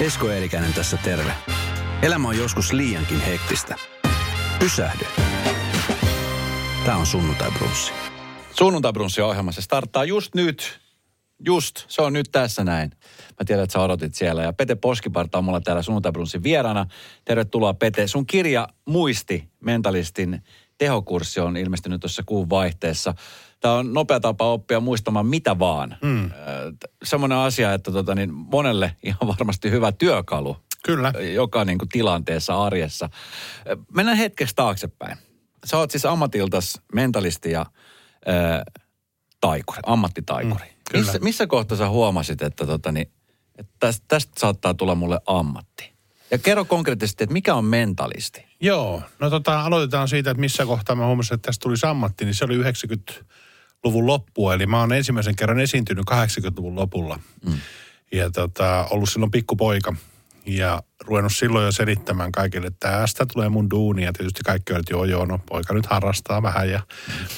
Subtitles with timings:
[0.00, 1.32] Esko Eerikäinen tässä terve.
[2.02, 3.76] Elämä on joskus liiankin hektistä.
[4.58, 5.04] Pysähdy.
[6.84, 7.92] Tämä on Sunnuntai Brunssi.
[8.58, 10.80] Sunnuntai Brunssi ohjelma, se starttaa just nyt.
[11.46, 12.90] Just, se on nyt tässä näin.
[13.40, 14.42] Mä tiedän, että sä odotit siellä.
[14.42, 16.86] Ja Pete Poskiparta on mulla täällä Sunnuntai Brunssin vieraana.
[17.24, 18.06] Tervetuloa Pete.
[18.06, 20.42] Sun kirja Muisti, mentalistin
[20.78, 23.14] tehokurssi on ilmestynyt tuossa kuun vaihteessa.
[23.60, 25.96] Tämä on nopea tapa oppia muistamaan mitä vaan.
[26.02, 26.30] Mm.
[27.02, 30.56] Semmoinen asia, että tota, niin monelle ihan varmasti hyvä työkalu.
[30.84, 31.12] Kyllä.
[31.34, 33.08] Joka niin kuin tilanteessa arjessa.
[33.94, 35.18] Mennään hetkeksi taaksepäin.
[35.64, 37.66] Sä oot siis ammatiltas mentalisti ja
[38.26, 38.64] ää,
[39.40, 40.64] taikuri, ammattitaikuri.
[40.64, 41.04] Mm, kyllä.
[41.04, 43.12] missä, missä kohtaa sä huomasit, että, tota, niin,
[43.58, 45.92] että tästä, tästä saattaa tulla mulle ammatti?
[46.30, 48.46] Ja kerro konkreettisesti, että mikä on mentalisti?
[48.60, 52.34] Joo, no tota, aloitetaan siitä, että missä kohtaa mä huomasin, että tästä tuli ammatti, niin
[52.34, 52.56] se oli
[53.80, 54.54] 90-luvun loppua.
[54.54, 57.20] Eli mä oon ensimmäisen kerran esiintynyt 80-luvun lopulla.
[57.46, 57.58] Mm.
[58.12, 59.94] Ja tota, ollut silloin pikkupoika.
[60.46, 64.04] Ja ruvennut silloin jo selittämään kaikille, että tästä tulee mun duuni.
[64.04, 66.80] Ja tietysti kaikki olivat, joo joo, no poika nyt harrastaa vähän ja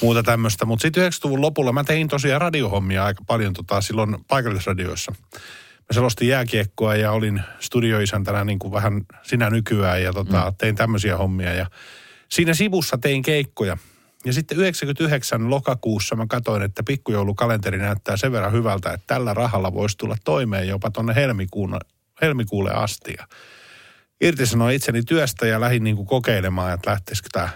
[0.01, 0.65] muuta tämmöistä.
[0.65, 5.15] Mutta sitten 90-luvun lopulla mä tein tosiaan radiohommia aika paljon tota, silloin paikallisradioissa.
[5.79, 10.55] Mä selostin jääkiekkoa ja olin studioisäntänä niin kuin vähän sinä nykyään ja tota, mm.
[10.57, 11.53] tein tämmöisiä hommia.
[11.53, 11.65] Ja
[12.29, 13.77] siinä sivussa tein keikkoja.
[14.25, 19.73] Ja sitten 99 lokakuussa mä katsoin, että pikkujoulukalenteri näyttää sen verran hyvältä, että tällä rahalla
[19.73, 21.77] voisi tulla toimeen jopa tuonne helmikuun,
[22.21, 23.13] helmikuulle asti.
[23.17, 23.27] Ja
[24.21, 27.49] irtisanoin itseni työstä ja lähdin niin kuin kokeilemaan, että lähtisikö tämä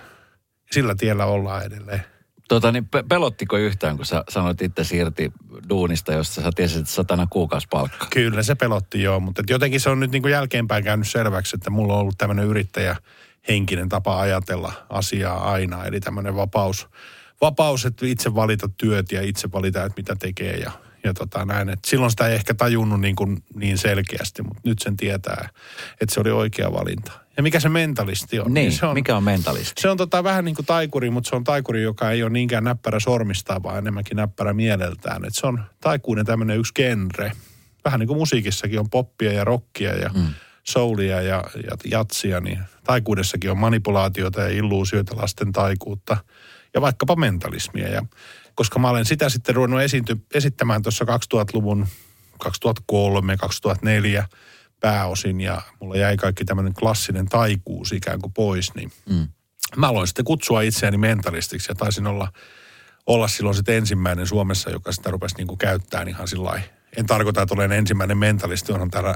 [0.71, 2.03] sillä tiellä ollaan edelleen.
[2.47, 5.31] Tota, niin pe- pelottiko yhtään, kun sä sanoit itse irti
[5.69, 8.07] duunista, josta sä tiesit, että satana kuukausipalkka?
[8.09, 11.69] Kyllä se pelotti joo, mutta jotenkin se on nyt niin kuin jälkeenpäin käynyt selväksi, että
[11.69, 12.95] mulla on ollut tämmöinen yrittäjä
[13.47, 15.85] henkinen tapa ajatella asiaa aina.
[15.85, 16.87] Eli tämmöinen vapaus,
[17.41, 20.71] vapaus, että itse valita työt ja itse valita, että mitä tekee ja,
[21.03, 21.69] ja tota näin.
[21.69, 25.49] Et silloin sitä ei ehkä tajunnut niin, kuin niin selkeästi, mutta nyt sen tietää,
[26.01, 27.11] että se oli oikea valinta.
[27.37, 28.45] Ja mikä se mentalisti on?
[28.45, 29.81] Niin, niin se on, mikä on mentalisti?
[29.81, 32.63] Se on tota vähän niin kuin taikuri, mutta se on taikuri, joka ei ole niinkään
[32.63, 35.25] näppärä sormistaan, vaan enemmänkin näppärä mieleltään.
[35.25, 37.31] Et se on taikuinen tämmöinen yksi genre.
[37.85, 40.27] Vähän niin kuin musiikissakin on poppia ja rockia ja mm.
[40.67, 46.17] Soulia ja, ja jatsia, niin taikuudessakin on manipulaatiota ja illuusioita, lasten taikuutta
[46.73, 47.87] ja vaikkapa mentalismia.
[47.87, 48.01] Ja
[48.55, 51.87] koska mä olen sitä sitten ruvennut esiinty, esittämään tuossa 2000-luvun
[52.39, 54.27] 2003, 2004
[54.79, 59.27] pääosin ja mulla jäi kaikki tämmöinen klassinen taikuus ikään kuin pois, niin mm.
[59.75, 62.31] mä aloin sitten kutsua itseäni mentalistiksi ja taisin olla,
[63.07, 66.61] olla silloin sitten ensimmäinen Suomessa, joka sitä rupesi niin kuin käyttämään ihan sillä
[66.97, 69.15] En tarkoita, että olen ensimmäinen mentalisti, onhan täällä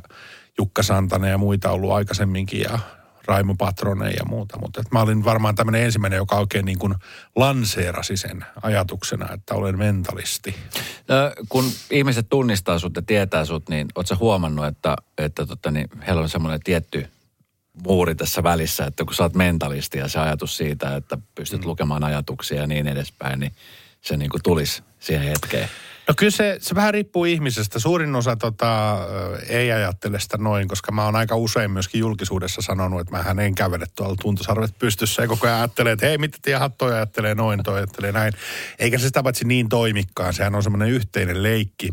[0.57, 2.79] Jukka Santanen ja muita ollut aikaisemminkin ja
[3.25, 6.95] Raimo Patrone ja muuta, mutta mä olin varmaan tämmöinen ensimmäinen, joka oikein niin kuin
[7.35, 10.55] lanseerasi sen ajatuksena, että olen mentalisti.
[11.07, 11.15] No,
[11.49, 16.21] kun ihmiset tunnistaa sut ja tietää sut, niin ootko huomannut, että, että tota, niin heillä
[16.21, 17.07] on semmoinen tietty
[17.83, 21.67] muuri tässä välissä, että kun sä oot mentalisti ja se ajatus siitä, että pystyt mm.
[21.67, 23.51] lukemaan ajatuksia ja niin edespäin, niin
[24.01, 25.69] se niin kuin tulisi siihen hetkeen.
[26.11, 27.79] No kyllä se, se vähän riippuu ihmisestä.
[27.79, 28.97] Suurin osa tota,
[29.49, 33.55] ei ajattele sitä noin, koska mä oon aika usein myöskin julkisuudessa sanonut, että mä en
[33.55, 37.63] kävele tuolla tuntosarvet pystyssä ja koko ajan ajattelee, että hei, mitä tiedä, toi ajattelee noin,
[37.63, 38.33] toi ajattelee näin.
[38.79, 40.33] Eikä se sitä paitsi niin toimikkaan.
[40.33, 41.89] Sehän on semmoinen yhteinen leikki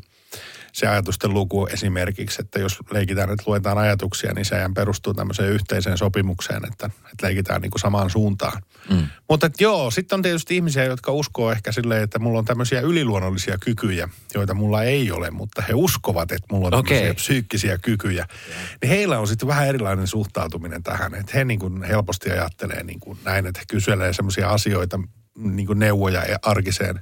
[0.79, 5.99] se ajatusten luku esimerkiksi, että jos leikitään, että luetaan ajatuksia, niin sehän perustuu tämmöiseen yhteiseen
[5.99, 8.63] sopimukseen, että, että leikitään niin kuin samaan suuntaan.
[8.91, 9.07] Mm.
[9.29, 12.81] Mutta että joo, sitten on tietysti ihmisiä, jotka uskoo ehkä silleen, että mulla on tämmöisiä
[12.81, 16.89] yliluonnollisia kykyjä, joita mulla ei ole, mutta he uskovat, että mulla on okay.
[16.89, 18.27] tämmöisiä psyykkisiä kykyjä.
[18.49, 18.61] Yeah.
[18.83, 23.01] Niin heillä on sitten vähän erilainen suhtautuminen tähän, että he niin kuin helposti ajattelee niin
[23.01, 25.01] kuin näin, että he kyselee semmoisia asioita,
[25.39, 27.01] niin kuin neuvoja arkiseen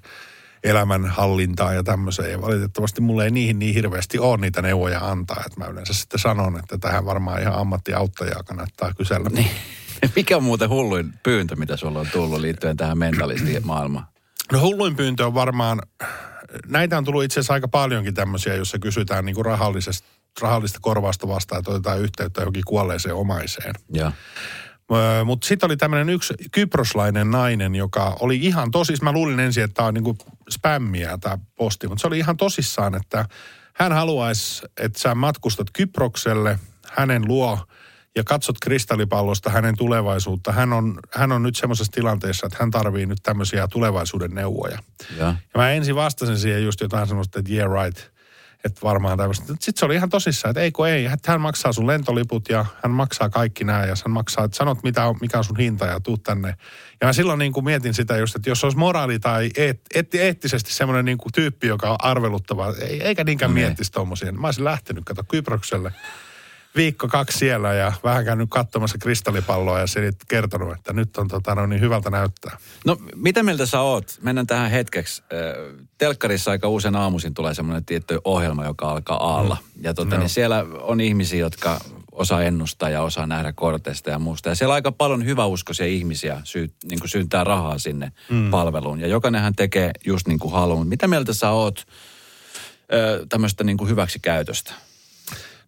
[0.65, 2.33] elämänhallintaa ja tämmöiseen.
[2.33, 5.43] Ja valitettavasti mulle ei niihin niin hirveästi ole niitä neuvoja antaa.
[5.47, 9.31] Että mä yleensä sitten sanon, että tähän varmaan ihan ammattiauttajaa kannattaa kysellä.
[9.31, 9.51] Niin.
[10.17, 14.07] Mikä on muuten hulluin pyyntö, mitä sulla on tullut liittyen tähän mentalistiin maailmaan?
[14.53, 15.83] No hulluin pyyntö on varmaan,
[16.67, 20.09] näitä on tullut itse asiassa aika paljonkin tämmöisiä, joissa kysytään niin kuin rahallisesta,
[20.41, 23.75] rahallista korvausta vastaan, että otetaan yhteyttä johonkin kuolleeseen omaiseen.
[23.93, 24.13] Ja.
[25.25, 29.75] Mutta sitten oli tämmöinen yksi kyproslainen nainen, joka oli ihan tosis, mä luulin ensin, että
[29.75, 30.17] tämä on niinku
[30.51, 33.25] spämmiä tämä posti, mutta se oli ihan tosissaan, että
[33.75, 37.59] hän haluaisi, että sä matkustat Kyprokselle hänen luo
[38.17, 40.53] ja katsot kristallipallosta hänen tulevaisuutta.
[40.53, 44.79] Hän on, hän on nyt semmoisessa tilanteessa, että hän tarvii nyt tämmöisiä tulevaisuuden neuvoja.
[45.17, 45.27] Ja.
[45.27, 48.11] ja mä ensin vastasin siihen just jotain semmoista, että yeah right–
[48.65, 49.47] että varmaan tämmöistä.
[49.47, 52.67] Sitten se oli ihan tosissaan, että ei kun ei, että hän maksaa sun lentoliput ja
[52.83, 55.87] hän maksaa kaikki nämä ja hän maksaa, että sanot mitä on, mikä on sun hinta
[55.87, 56.55] ja tuu tänne.
[57.01, 60.15] Ja mä silloin niin kuin mietin sitä just, että jos olisi moraali tai eet, eet,
[60.15, 63.67] eettisesti semmoinen niin kuin tyyppi, joka on arveluttava, eikä niinkään niin.
[63.67, 65.93] miettisi tommosia, niin mä olisin lähtenyt, kato Kyprokselle
[66.77, 71.55] viikko kaksi siellä ja vähän käynyt katsomassa kristallipalloa ja se kertonut, että nyt on tota,
[71.55, 72.59] no niin hyvältä näyttää.
[72.85, 74.19] No mitä mieltä sä oot?
[74.23, 75.23] Mennään tähän hetkeksi.
[75.99, 79.57] Telkkarissa aika usein aamuisin tulee semmoinen tietty ohjelma, joka alkaa aalla.
[79.61, 79.85] Mm.
[79.85, 80.21] Ja tota, no.
[80.21, 81.81] niin siellä on ihmisiä, jotka
[82.13, 84.49] osaa ennustaa ja osaa nähdä korteista ja muusta.
[84.49, 88.51] Ja siellä on aika paljon hyväuskoisia ihmisiä syy, niin kuin syyntää rahaa sinne mm.
[88.51, 89.01] palveluun.
[89.01, 90.85] Ja jokainenhan tekee just niin kuin haluaa.
[90.85, 91.87] Mitä mieltä sä oot
[93.29, 94.75] tämmöistä niin kuin hyväksikäytöstä?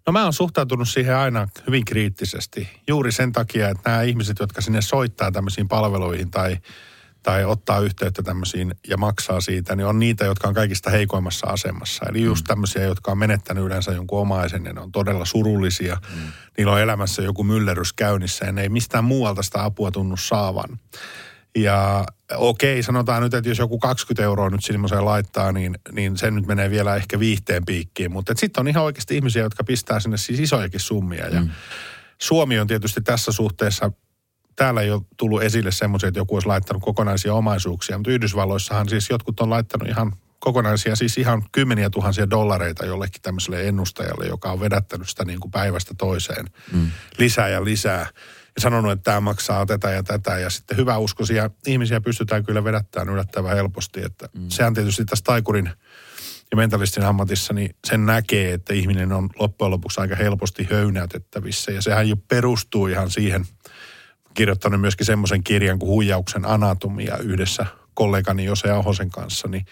[0.09, 2.69] No mä oon suhtautunut siihen aina hyvin kriittisesti.
[2.87, 6.59] Juuri sen takia, että nämä ihmiset, jotka sinne soittaa tämmöisiin palveluihin tai,
[7.23, 12.07] tai ottaa yhteyttä tämmöisiin ja maksaa siitä, niin on niitä, jotka on kaikista heikoimmassa asemassa.
[12.09, 12.47] Eli just mm.
[12.47, 15.97] tämmöisiä, jotka on menettänyt yleensä jonkun omaisen ja ne on todella surullisia.
[16.15, 16.33] Mm.
[16.59, 20.79] Niillä on elämässä joku myllerys käynnissä ja ne ei mistään muualta sitä apua tunnu saavan.
[21.63, 22.05] Ja
[22.37, 26.47] okei, sanotaan nyt, että jos joku 20 euroa nyt semmoiseen laittaa, niin, niin se nyt
[26.47, 28.13] menee vielä ehkä viihteen piikkiin.
[28.13, 31.29] Mutta sitten on ihan oikeasti ihmisiä, jotka pistää sinne siis isojakin summia.
[31.29, 31.51] Ja mm.
[32.19, 33.93] Suomi on tietysti tässä suhteessa,
[34.57, 39.11] täällä ei ole tullut esille semmoisia, että joku olisi laittanut kokonaisia omaisuuksia, mutta Yhdysvalloissahan siis
[39.11, 44.61] jotkut on laittanut ihan kokonaisia, siis ihan kymmeniä tuhansia dollareita jollekin tämmöiselle ennustajalle, joka on
[44.61, 46.91] vedättänyt sitä niin kuin päivästä toiseen mm.
[47.19, 48.07] lisää ja lisää
[48.61, 50.39] sanonut, että tämä maksaa tätä ja tätä.
[50.39, 54.01] Ja sitten hyväuskoisia ihmisiä pystytään kyllä vedättämään yllättävän helposti.
[54.05, 54.49] Että mm.
[54.49, 55.71] Sehän tietysti tässä taikurin
[56.51, 61.73] ja mentalistin ammatissa, niin sen näkee, että ihminen on loppujen lopuksi aika helposti höynäytettävissä.
[61.73, 63.47] Ja sehän jo perustuu ihan siihen,
[64.35, 69.67] kirjoittanut myöskin semmoisen kirjan kuin Huijauksen anatomia yhdessä kollegani Jose Ahosen kanssa, niin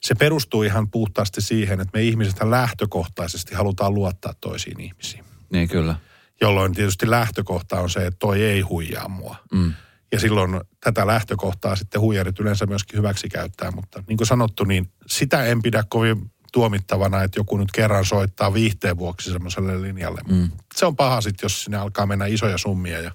[0.00, 5.24] se perustuu ihan puhtaasti siihen, että me ihmiset lähtökohtaisesti halutaan luottaa toisiin ihmisiin.
[5.50, 5.94] Niin kyllä
[6.42, 9.36] jolloin tietysti lähtökohta on se, että toi ei huijaa mua.
[9.52, 9.72] Mm.
[10.12, 14.90] Ja silloin tätä lähtökohtaa sitten huijarit yleensä myöskin hyväksi käyttää, mutta niin kuin sanottu, niin
[15.06, 20.20] sitä en pidä kovin tuomittavana, että joku nyt kerran soittaa viihteen vuoksi semmoiselle linjalle.
[20.28, 20.50] Mm.
[20.74, 23.10] Se on paha sitten, jos sinne alkaa mennä isoja summia ja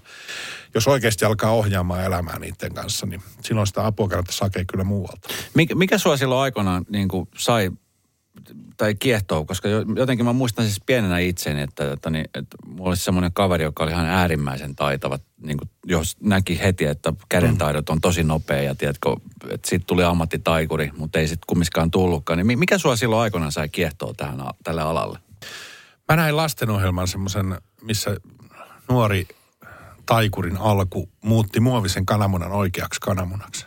[0.74, 5.28] jos oikeasti alkaa ohjaamaan elämää niiden kanssa, niin silloin sitä apua kannattaa sakea kyllä muualta.
[5.54, 7.08] Mikä, mikä sua silloin aikoinaan niin
[7.38, 7.70] sai
[8.76, 13.04] tai kiehtoo, koska jotenkin mä muistan siis pienenä itseäni, että, että, niin, että mulla olisi
[13.04, 18.00] semmoinen kaveri, joka oli ihan äärimmäisen taitava, niin kuin, jos näki heti, että kädentaidot on
[18.00, 19.16] tosi nopea ja tiedätkö,
[19.50, 22.46] että siitä tuli ammattitaikuri, mutta ei sitten kummiskaan tullutkaan.
[22.46, 25.18] Niin mikä sua silloin aikoinaan sai kiehtoa tähän, tälle alalle?
[26.08, 28.16] Mä näin lastenohjelman semmoisen, missä
[28.88, 29.28] nuori
[30.06, 33.66] taikurin alku muutti muovisen kananmunan oikeaksi kananmunaksi.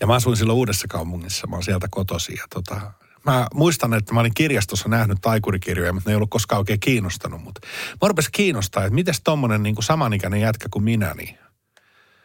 [0.00, 2.92] Ja mä asuin silloin Uudessa kaupungissa, mä oon sieltä kotosi ja tota,
[3.24, 7.44] mä muistan, että mä olin kirjastossa nähnyt taikurikirjoja, mutta ne ei ollut koskaan oikein kiinnostanut.
[7.44, 7.60] Mutta
[8.02, 11.38] mä rupesin kiinnostaa, että miten tommonen niin kuin samanikäinen jätkä kuin minä, niin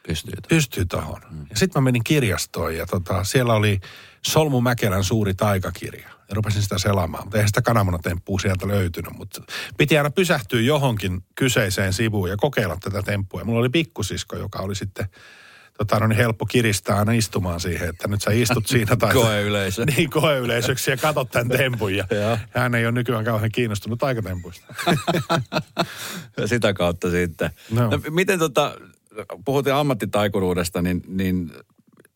[0.08, 0.48] pystyy tuohon.
[0.50, 1.22] Pystyy tohon.
[1.32, 1.46] Mm.
[1.50, 3.80] Ja sitten mä menin kirjastoon ja tota, siellä oli
[4.28, 6.10] Solmu Mäkelän suuri taikakirja.
[6.30, 9.18] Ja rupesin sitä selaamaan, mutta eihän sitä kananmunatemppua sieltä löytynyt.
[9.18, 9.42] Mutta
[9.78, 13.42] piti aina pysähtyä johonkin kyseiseen sivuun ja kokeilla tätä temppua.
[13.42, 15.10] Ja mulla oli pikkusisko, joka oli sitten
[15.80, 18.96] tota, no niin helppo kiristää aina istumaan siihen, että nyt sä istut siinä.
[18.96, 19.86] Tai koeyleisö.
[19.98, 21.96] Niin, koeyleisöksi ja katot tämän tempun.
[21.96, 22.06] Ja
[22.50, 24.74] hän ei ole nykyään kauhean kiinnostunut aikatempuista.
[26.38, 27.50] ja sitä kautta sitten.
[27.72, 27.90] No.
[27.90, 28.76] No, miten tota,
[29.46, 31.52] puhutin ammattitaikuruudesta, niin, niin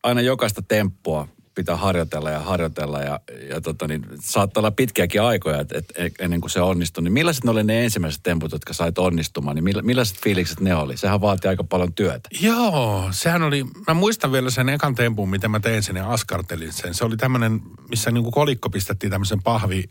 [0.02, 5.60] aina jokaista temppua pitää harjoitella ja harjoitella ja, ja tota, niin, saattaa olla pitkiäkin aikoja
[5.60, 7.04] et, et, ennen kuin se onnistui.
[7.04, 9.56] Niin millaiset ne oli ne ensimmäiset temput, jotka sait onnistumaan?
[9.56, 10.96] Niin millaiset fiilikset ne oli?
[10.96, 12.28] Sehän vaati aika paljon työtä.
[12.40, 16.72] Joo, sehän oli, mä muistan vielä sen ekan tempun, miten mä tein sen ja askartelin
[16.72, 16.94] sen.
[16.94, 19.84] Se oli tämmöinen, missä niin kuin kolikko pistettiin tämmöisen pahvi,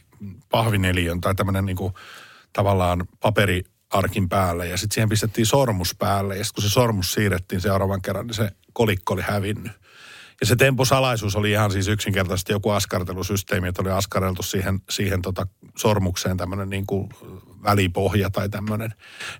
[0.49, 1.93] pahvineliön tai tämmöinen niin kuin,
[2.53, 7.11] tavallaan paperi arkin päälle ja sitten siihen pistettiin sormus päälle ja sitten kun se sormus
[7.11, 9.71] siirrettiin seuraavan kerran, niin se kolikko oli hävinnyt.
[10.43, 15.47] Ja se tempusalaisuus oli ihan siis yksinkertaisesti joku askartelusysteemi, että oli askareltu siihen, siihen tota
[15.77, 17.09] sormukseen tämmöinen niin kuin
[17.63, 18.93] välipohja tai tämmöinen.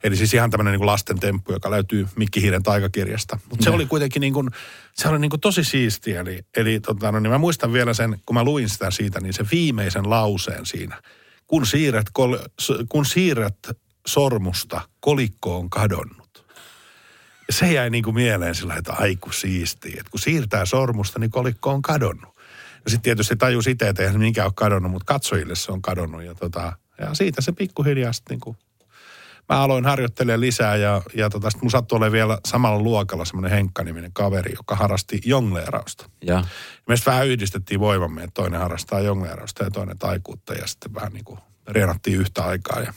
[0.04, 3.40] Eli siis ihan tämmöinen niin kuin lasten temppu, joka löytyy Mikki Hiiren taikakirjasta.
[3.50, 4.50] Mutta se oli kuitenkin niin kuin,
[4.94, 6.22] se oli niin kuin tosi siistiä.
[6.22, 9.34] Eli, eli tota, no, niin mä muistan vielä sen, kun mä luin sitä siitä, niin
[9.34, 11.02] se viimeisen lauseen siinä.
[11.48, 12.38] Kun siirret, kol,
[12.90, 13.58] kun siirret
[14.08, 16.23] sormusta, kolikko on kadonnut
[17.54, 19.96] se jäi niin kuin mieleen sillä että aiku siistiä.
[20.00, 22.36] Että kun siirtää sormusta, niin kolikko on kadonnut.
[22.86, 26.24] Ja sitten tietysti taju itse, että eihän minkään ole kadonnut, mutta katsojille se on kadonnut.
[26.24, 28.58] Ja, tota, ja siitä se pikkuhiljaa sitten niin kuin,
[29.50, 33.52] mä aloin harjoittelemaan lisää ja, ja tota, sitten mun sattui olemaan vielä samalla luokalla semmoinen
[33.52, 36.10] Henkka-niminen kaveri, joka harrasti jongleerausta.
[36.26, 36.44] Ja.
[36.88, 41.26] Me vähän yhdistettiin voimamme, että toinen harrastaa jongleerausta ja toinen taikuutta ja sitten vähän niin
[41.26, 42.80] kuin reenattiin yhtä aikaa.
[42.80, 42.94] Ja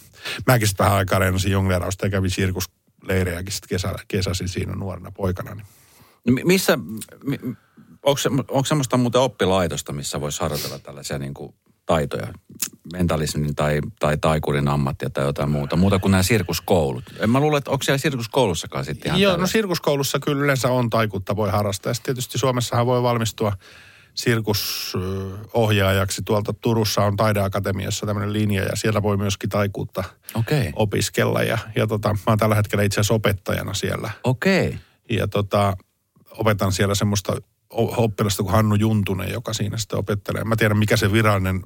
[0.46, 2.70] mäkin sitten vähän aikaa reenasin jongleerausta ja kävin sirkus
[3.08, 5.54] leirejäkin sitten kesä, kesäsin siinä nuorena poikana.
[5.54, 5.66] Niin.
[6.26, 6.78] No missä,
[8.02, 11.54] onko, onko semmoista muuten oppilaitosta, missä voisi harjoitella tällaisia niin kuin
[11.86, 12.32] taitoja,
[12.92, 17.04] mentalismin tai, tai taikurin ammattia tai jotain muuta, muuta kuin nämä sirkuskoulut.
[17.18, 19.52] En mä luule, että onko siellä sirkuskoulussakaan sitten ihan Joo, no tällaista?
[19.52, 21.90] sirkuskoulussa kyllä yleensä on taikuutta voi harrastaa.
[21.90, 23.52] Ja tietysti Suomessahan voi valmistua
[24.16, 26.23] sirkusohjaajaksi.
[26.25, 30.04] Tuolta Turussa on taideakatemiassa tämmöinen linja ja siellä voi myöskin taikuutta
[30.35, 31.42] Okei, opiskella.
[31.42, 34.11] Ja, ja tota, mä oon tällä hetkellä itse asiassa opettajana siellä.
[34.25, 34.78] okei.
[35.11, 35.76] Ja tota,
[36.30, 37.37] opetan siellä semmoista
[37.70, 40.44] oppilasta kuin Hannu Juntunen, joka siinä sitten opettelee.
[40.44, 41.62] Mä tiedän, mikä se virallinen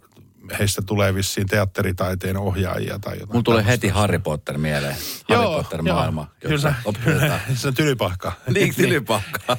[0.59, 3.28] heistä tulee vissiin teatteritaiteen ohjaajia tai jotain.
[3.28, 4.97] Mulla tulee heti Harry Potter mieleen.
[5.28, 6.26] Harry Potter maailma.
[6.40, 7.18] Kyllä, jossa opetetaan.
[7.18, 8.32] kyllä, se on tylypahka.
[8.54, 9.56] Niin, tilipakka.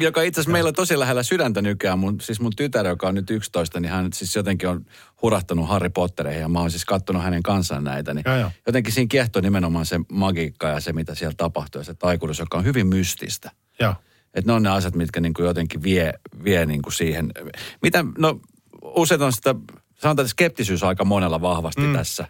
[0.00, 1.98] joka itse asiassa meillä on tosi lähellä sydäntä nykyään.
[1.98, 4.86] Mun, siis mun tytär, joka on nyt 11, niin hän siis jotenkin on
[5.22, 8.14] hurahtanut Harry Pottereihin ja mä oon siis kattonut hänen kanssaan näitä.
[8.14, 8.50] Niin Joo, joo.
[8.66, 12.58] jotenkin siinä kiehtoo nimenomaan se magiikka ja se, mitä siellä tapahtuu ja se taikuudus, joka
[12.58, 13.50] on hyvin mystistä.
[13.80, 13.94] Joo.
[14.34, 16.12] Että ne on ne asiat, mitkä niin kuin jotenkin vie,
[16.44, 17.32] vie niin kuin siihen.
[17.82, 18.40] Mitä, no
[18.82, 19.54] usein on sitä,
[20.02, 21.92] sanotaan, että skeptisyys on aika monella vahvasti mm.
[21.92, 22.26] tässä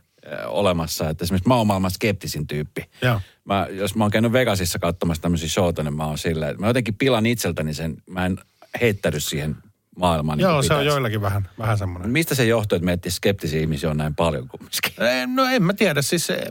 [0.46, 1.08] olemassa.
[1.08, 2.84] Että esimerkiksi mä oon maailman skeptisin tyyppi.
[3.02, 3.20] Joo.
[3.44, 6.66] Mä, jos mä oon käynyt Vegasissa katsomassa tämmöisiä showta, niin mä oon silleen, että mä
[6.66, 8.38] jotenkin pilan itseltäni sen, mä en
[8.80, 9.56] heittäydy siihen
[9.96, 10.38] maailmaan.
[10.38, 10.88] niin Joo, se on pitäisi.
[10.88, 12.10] joillakin vähän, vähän semmoinen.
[12.10, 14.92] Mistä se johtuu, että meitä skeptisiä ihmisiä on näin paljon kumminkin?
[15.34, 16.46] No en mä tiedä, siis se,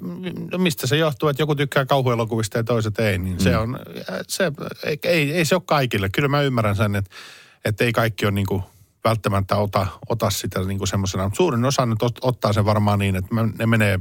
[0.52, 3.80] no mistä se johtuu, että joku tykkää kauhuelokuvista ja toiset ei, niin se on,
[4.28, 4.52] se,
[4.84, 6.10] ei, ei, ei se ole kaikille.
[6.10, 7.12] Kyllä mä ymmärrän sen, että,
[7.66, 8.64] että ei kaikki ole niin kuin
[9.04, 11.32] välttämättä ota, ota sitä niin kuin semmoisena.
[11.34, 14.00] Suurin osa nyt ot, ottaa sen varmaan niin, että ne menee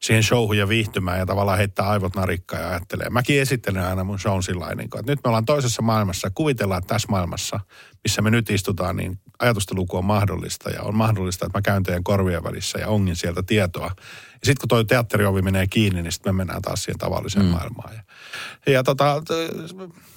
[0.00, 3.10] siihen showhun ja viihtymään ja tavallaan heittää aivot narikkaan ja ajattelee.
[3.10, 6.30] Mäkin esittelen aina mun shown sillä niin että nyt me ollaan toisessa maailmassa.
[6.34, 7.60] Kuvitellaan, että tässä maailmassa,
[8.04, 12.04] missä me nyt istutaan, niin ajatusteluku on mahdollista ja on mahdollista, että mä käyn teidän
[12.04, 13.90] korvien välissä ja ongin sieltä tietoa.
[14.32, 17.50] Ja sitten kun toi teatteriovi menee kiinni, niin sitten me mennään taas siihen tavalliseen mm.
[17.50, 17.94] maailmaan.
[17.94, 19.22] Ja, ja tota,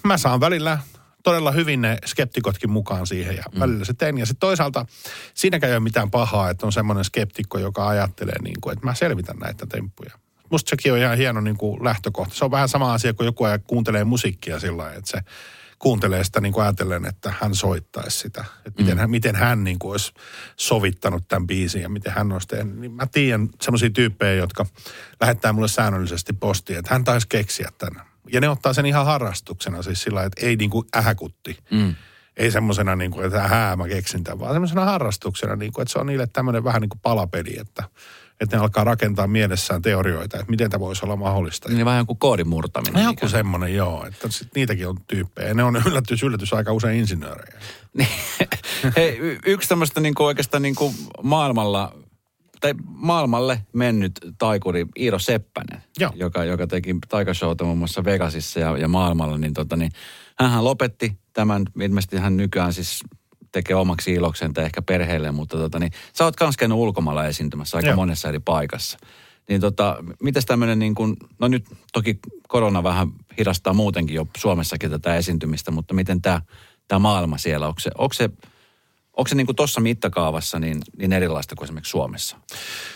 [0.03, 0.77] mä saan välillä
[1.23, 3.59] todella hyvin ne skeptikotkin mukaan siihen ja mm.
[3.59, 4.17] välillä se teen.
[4.17, 4.85] Ja sitten toisaalta
[5.33, 8.95] siinäkään ei ole mitään pahaa, että on semmoinen skeptikko, joka ajattelee niin kuin, että mä
[8.95, 10.11] selvitän näitä temppuja.
[10.49, 12.35] Musta sekin on ihan hieno niin kuin lähtökohta.
[12.35, 15.19] Se on vähän sama asia kuin joku kuuntelee musiikkia sillä lailla, että se
[15.79, 18.45] kuuntelee sitä niin kuin ajatellen, että hän soittaisi sitä.
[18.65, 20.13] Että miten, hän, miten hän niin kuin olisi
[20.55, 22.77] sovittanut tämän biisin ja miten hän olisi tehnyt.
[22.77, 24.65] Niin mä tiedän semmoisia tyyppejä, jotka
[25.21, 28.08] lähettää mulle säännöllisesti postia, että hän taisi keksiä tämän.
[28.31, 31.57] Ja ne ottaa sen ihan harrastuksena siis sillä että ei niin kuin ähäkutti.
[31.71, 31.95] Mm.
[32.37, 35.91] Ei semmoisena niin kuin, että hää mä keksin tämän, vaan semmoisena harrastuksena, niin kuin, että
[35.91, 37.83] se on niille tämmöinen vähän niin kuin palapeli, että,
[38.41, 41.69] että ne alkaa rakentaa mielessään teorioita, että miten tämä voisi olla mahdollista.
[41.69, 43.03] Niin vähän kuin koodin murtaminen.
[43.03, 44.05] No joku semmoinen, joo.
[44.05, 45.53] Että sit niitäkin on tyyppejä.
[45.53, 47.59] Ne on yllätys, yllätys aika usein insinöörejä.
[47.93, 48.09] Niin.
[48.95, 51.95] Hei, yksi tämmöistä niin kuin oikeastaan niin kuin maailmalla,
[52.59, 56.11] tai maailmalle mennyt taikuri Iiro Seppänen, Joo.
[56.15, 59.91] joka, joka teki taikashowta muun muassa Vegasissa ja, ja maailmalla, niin, tota, niin
[60.39, 63.03] hänhän lopetti tämän, ilmeisesti hän nykyään siis
[63.51, 67.77] tekee omaksi ilokseen tai ehkä perheelle, mutta tota, niin, sä oot kans käynyt ulkomailla esiintymässä
[67.77, 67.95] aika Joo.
[67.95, 68.97] monessa eri paikassa.
[69.49, 74.91] Niin tota, mitäs tämmöinen niin kuin, no nyt toki korona vähän hidastaa muutenkin jo Suomessakin
[74.91, 76.41] tätä esiintymistä, mutta miten tämä
[76.89, 78.29] tämä maailma siellä, onko se, onko se,
[79.19, 82.37] onko se niin kuin tuossa mittakaavassa niin, niin erilaista kuin esimerkiksi Suomessa?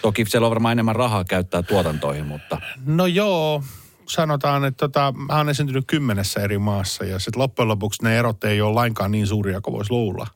[0.01, 3.63] Toki siellä on varmaan enemmän rahaa käyttää tuotantoihin, mutta No joo,
[4.09, 8.43] sanotaan, että tota, mä oon esiintynyt kymmenessä eri maassa ja sitten loppujen lopuksi ne erot
[8.43, 10.27] ei ole lainkaan niin suuria kuin voisi luulla.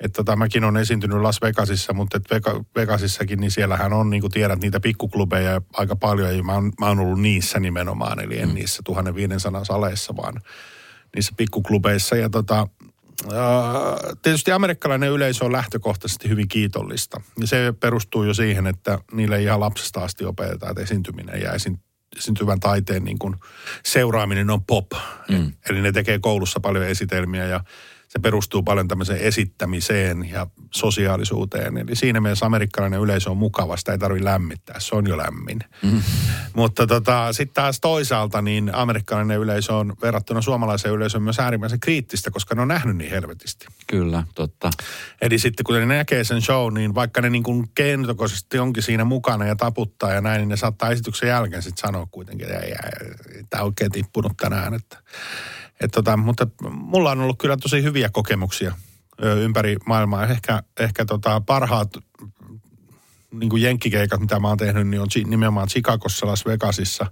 [0.00, 4.20] Että tota, mäkin on esiintynyt Las Vegasissa, mutta et Vega, Vegasissakin, niin siellähän on, niin
[4.20, 6.36] kuin tiedät, niitä pikkuklubeja aika paljon.
[6.36, 8.54] Ja mä oon, mä oon ollut niissä nimenomaan, eli en mm.
[8.54, 10.34] niissä 1500 saleissa, vaan
[11.16, 12.16] niissä pikkuklubeissa.
[12.16, 12.68] Ja tota,
[14.22, 17.20] tietysti amerikkalainen yleisö on lähtökohtaisesti hyvin kiitollista.
[17.40, 21.80] Ja se perustuu jo siihen, että niille ihan lapsesta asti opetetaan, että esiintyminen ja esiin,
[22.16, 23.34] esiintyvän taiteen niin kuin
[23.84, 24.86] seuraaminen on pop.
[25.28, 25.52] Mm.
[25.70, 27.60] Eli ne tekee koulussa paljon esitelmiä ja
[28.08, 31.78] se perustuu paljon tämmöiseen esittämiseen ja sosiaalisuuteen.
[31.78, 35.58] Eli siinä mielessä amerikkalainen yleisö on mukava, sitä ei tarvitse lämmittää, se on jo lämmin.
[35.82, 36.02] Mm.
[36.54, 42.30] Mutta tota, sitten taas toisaalta niin amerikkalainen yleisö on verrattuna suomalaiseen yleisöön myös äärimmäisen kriittistä,
[42.30, 43.66] koska ne on nähnyt niin helvetisti.
[43.86, 44.70] kyllä, totta.
[45.20, 47.70] Eli sitten kun ne näkee sen show, niin vaikka ne niin kuin
[48.60, 52.48] onkin siinä mukana ja taputtaa ja näin, niin ne saattaa esityksen jälkeen sitten sanoa kuitenkin,
[52.52, 52.66] että
[53.50, 54.74] tämä oikein tippunut tänään.
[54.74, 54.98] Että,
[55.80, 58.74] et tota, mutta mulla on ollut kyllä tosi hyviä kokemuksia
[59.40, 60.26] ympäri maailmaa.
[60.26, 61.96] Ehkä, ehkä tota parhaat
[63.32, 67.06] niin kuin jenkkikeikat, mitä mä oon tehnyt, niin on nimenomaan Chicagossa, Las Vegasissa.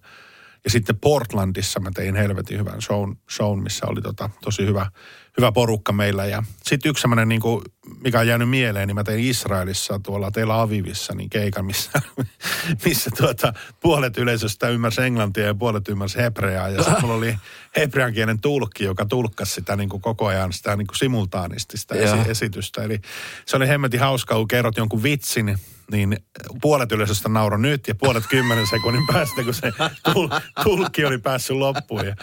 [0.64, 4.90] Ja sitten Portlandissa mä tein helvetin hyvän shown, shown missä oli tota, tosi hyvä,
[5.36, 6.26] hyvä porukka meillä.
[6.26, 7.62] Ja sitten yksi semmoinen, niin kuin,
[8.00, 11.90] mikä on jäänyt mieleen, niin mä tein Israelissa tuolla Tel Avivissa niin keikan, missä,
[12.84, 16.68] missä tuota, puolet yleisöstä ymmärsi englantia ja puolet ymmärsi hebreaa.
[16.68, 17.36] Ja sitten mulla oli
[17.76, 21.94] hebrean kielen tulkki, joka tulkkasi sitä niin kuin koko ajan sitä niin kuin simultaanisti sitä
[21.94, 22.82] esi- esitystä.
[22.82, 23.00] Eli
[23.46, 25.58] se oli hemmetin hauska, kun kerrot jonkun vitsin,
[25.92, 26.16] niin
[26.62, 29.72] puolet yleisöstä nauroi nyt ja puolet kymmenen sekunnin päästä, kun se
[30.12, 30.28] tul,
[30.64, 32.06] tulkki oli päässyt loppuun.
[32.06, 32.16] Ja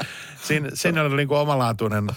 [0.43, 2.15] siinä, siinä oli niin kuin omalaatuinen äh,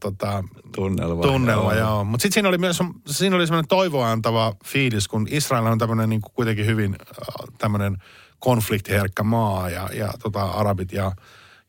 [0.00, 1.22] tota, Tunnelma.
[1.22, 1.88] tunnelma joo.
[1.88, 2.04] joo.
[2.04, 6.08] Mutta sitten siinä oli myös siinä oli semmoinen toivoa antava fiilis, kun Israel on tämmöinen
[6.08, 7.96] niin kuitenkin hyvin äh, tämmöinen
[8.38, 11.12] konfliktiherkkä maa ja, ja tota, arabit ja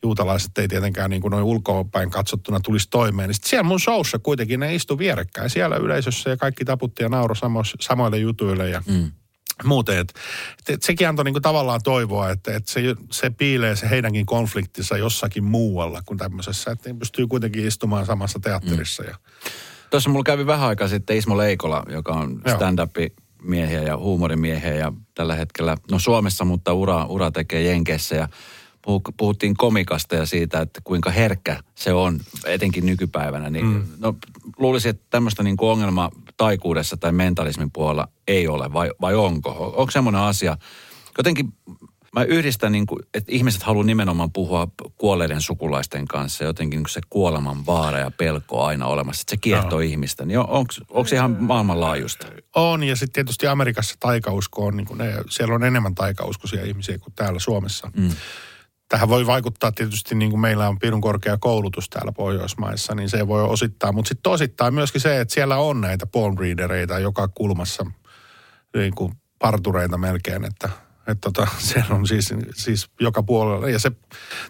[0.04, 3.30] juutalaiset ei tietenkään niin kuin noin ulkopäin katsottuna tulisi toimeen.
[3.30, 7.36] Niin siellä mun showssa kuitenkin ne istu vierekkäin siellä yleisössä ja kaikki taputti ja nauro
[7.36, 9.12] samo, samoille jutuille ja mm.
[9.64, 9.98] Muuten.
[9.98, 10.14] Et,
[10.60, 14.98] et, et sekin antoi niinku tavallaan toivoa, että et se, se piilee se heidänkin konfliktinsa
[14.98, 16.72] jossakin muualla kuin tämmöisessä.
[16.72, 19.04] Että ne pystyy kuitenkin istumaan samassa teatterissa.
[19.04, 19.10] Mm.
[19.10, 19.16] Ja,
[19.90, 22.56] Tuossa mulla kävi vähän aikaa sitten Ismo Leikola, joka on Joo.
[22.56, 22.92] stand-up
[23.44, 28.28] miehiä ja huumorimiehiä ja tällä hetkellä, no Suomessa, mutta ura, ura tekee Jenkeissä ja
[28.82, 33.50] puhu- puhuttiin komikasta ja siitä, että kuinka herkkä se on, etenkin nykypäivänä.
[33.50, 33.84] Niin, mm.
[34.00, 34.16] no,
[34.58, 39.50] luulisin, että tämmöistä niin kuin ongelma taikuudessa tai mentalismin puolella ei ole, vai, vai onko?
[39.50, 40.58] On- Onko semmoinen asia,
[41.18, 41.54] jotenkin
[42.16, 46.44] mä yhdistän, niin kuin, että ihmiset haluaa nimenomaan puhua kuolleiden sukulaisten kanssa.
[46.44, 49.22] Jotenkin niin se kuoleman vaara ja pelko on aina olemassa.
[49.22, 50.26] Että se kiehtoo ihmistä.
[50.26, 52.28] Niin onko, onko se ihan maailmanlaajuista?
[52.56, 56.98] On, ja sitten tietysti Amerikassa taikausko on, niin kuin ne, siellä on enemmän taikauskoisia ihmisiä
[56.98, 57.92] kuin täällä Suomessa.
[57.98, 58.10] Mm.
[58.90, 63.28] Tähän voi vaikuttaa tietysti, niin kuin meillä on pirun korkea koulutus täällä Pohjoismaissa, niin se
[63.28, 63.92] voi osittaa.
[63.92, 66.36] Mutta sitten osittain myöskin se, että siellä on näitä palm
[67.02, 67.86] joka kulmassa,
[68.76, 70.70] niin kuin partureita melkein, että
[71.10, 73.70] että tota, siellä on siis, siis joka puolella.
[73.70, 73.92] Ja se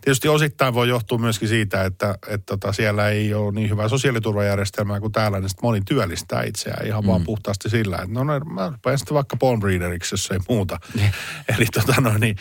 [0.02, 5.00] tietysti osittain voi johtua myöskin siitä, että, että tota, siellä ei ole niin hyvää sosiaaliturvajärjestelmää
[5.00, 7.08] kuin täällä, niin sitten moni työllistää itseään ihan mm.
[7.08, 10.80] vaan puhtaasti sillä, että no, no mä rupean sitten vaikka palm readeriksi, jos ei muuta.
[11.58, 12.36] Eli tota no niin,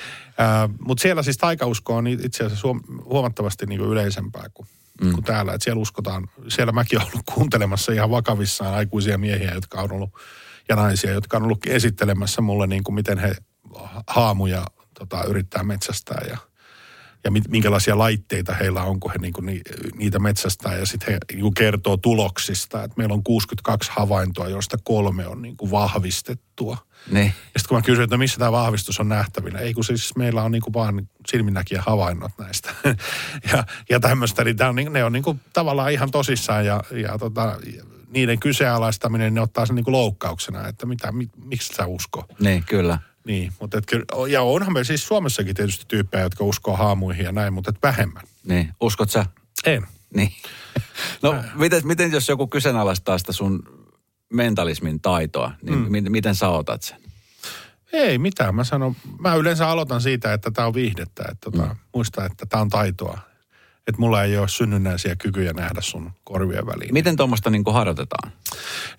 [0.80, 4.68] mutta siellä siis taikausko on itse asiassa huom- huomattavasti niin kuin yleisempää kuin,
[5.02, 5.12] mm.
[5.12, 5.52] kuin täällä.
[5.52, 10.10] Että siellä uskotaan, siellä mäkin olen ollut kuuntelemassa ihan vakavissaan aikuisia miehiä, jotka on ollut,
[10.68, 13.36] ja naisia, jotka on ollut esittelemässä mulle niin kuin miten he
[14.06, 14.64] haamuja
[14.98, 16.36] tota, yrittää metsästää ja,
[17.24, 19.60] ja mit, minkälaisia laitteita heillä on, kun he niinku ni,
[19.96, 20.76] niitä metsästää.
[20.76, 25.70] Ja sitten he niinku kertoo tuloksista, että meillä on 62 havaintoa, joista kolme on niinku
[25.70, 26.76] vahvistettua.
[27.10, 27.26] Niin.
[27.26, 30.16] Ja sitten kun mä kysyin, että no missä tämä vahvistus on nähtävillä, ei kun siis
[30.16, 32.74] meillä on niinku vaan silminnäkijä havainnot näistä.
[33.52, 37.18] ja, ja tämmöistä, niin tää on, niinku- ne on niinku tavallaan ihan tosissaan ja, ja
[37.18, 37.58] tota,
[38.10, 42.24] niiden kyseenalaistaminen, ne ottaa sen niinku loukkauksena, että mitä, mi, miksi sä usko.
[42.40, 42.98] Niin, kyllä.
[43.24, 47.32] Niin, mutta et, kyllä- ja onhan meillä siis Suomessakin tietysti tyyppejä, jotka uskoo haamuihin ja
[47.32, 48.22] näin, mutta et vähemmän.
[48.46, 48.74] Niin.
[48.80, 49.26] Uskot sä?
[49.66, 49.86] En.
[50.14, 50.32] Niin.
[51.22, 53.62] No, miten, miten jos joku kyseenalaistaa sitä sun
[54.32, 55.90] mentalismin taitoa, niin mm.
[55.92, 56.98] miten, miten sä otat sen?
[57.92, 61.76] Ei mitään, mä sanon, mä yleensä aloitan siitä, että tämä on viihdettä, että tota, mm.
[61.94, 63.20] muista, että tämä on taitoa.
[63.88, 66.94] Että mulla ei ole synnynnäisiä kykyjä nähdä sun korvien väliin.
[66.94, 68.32] Miten tuommoista niin harjoitetaan?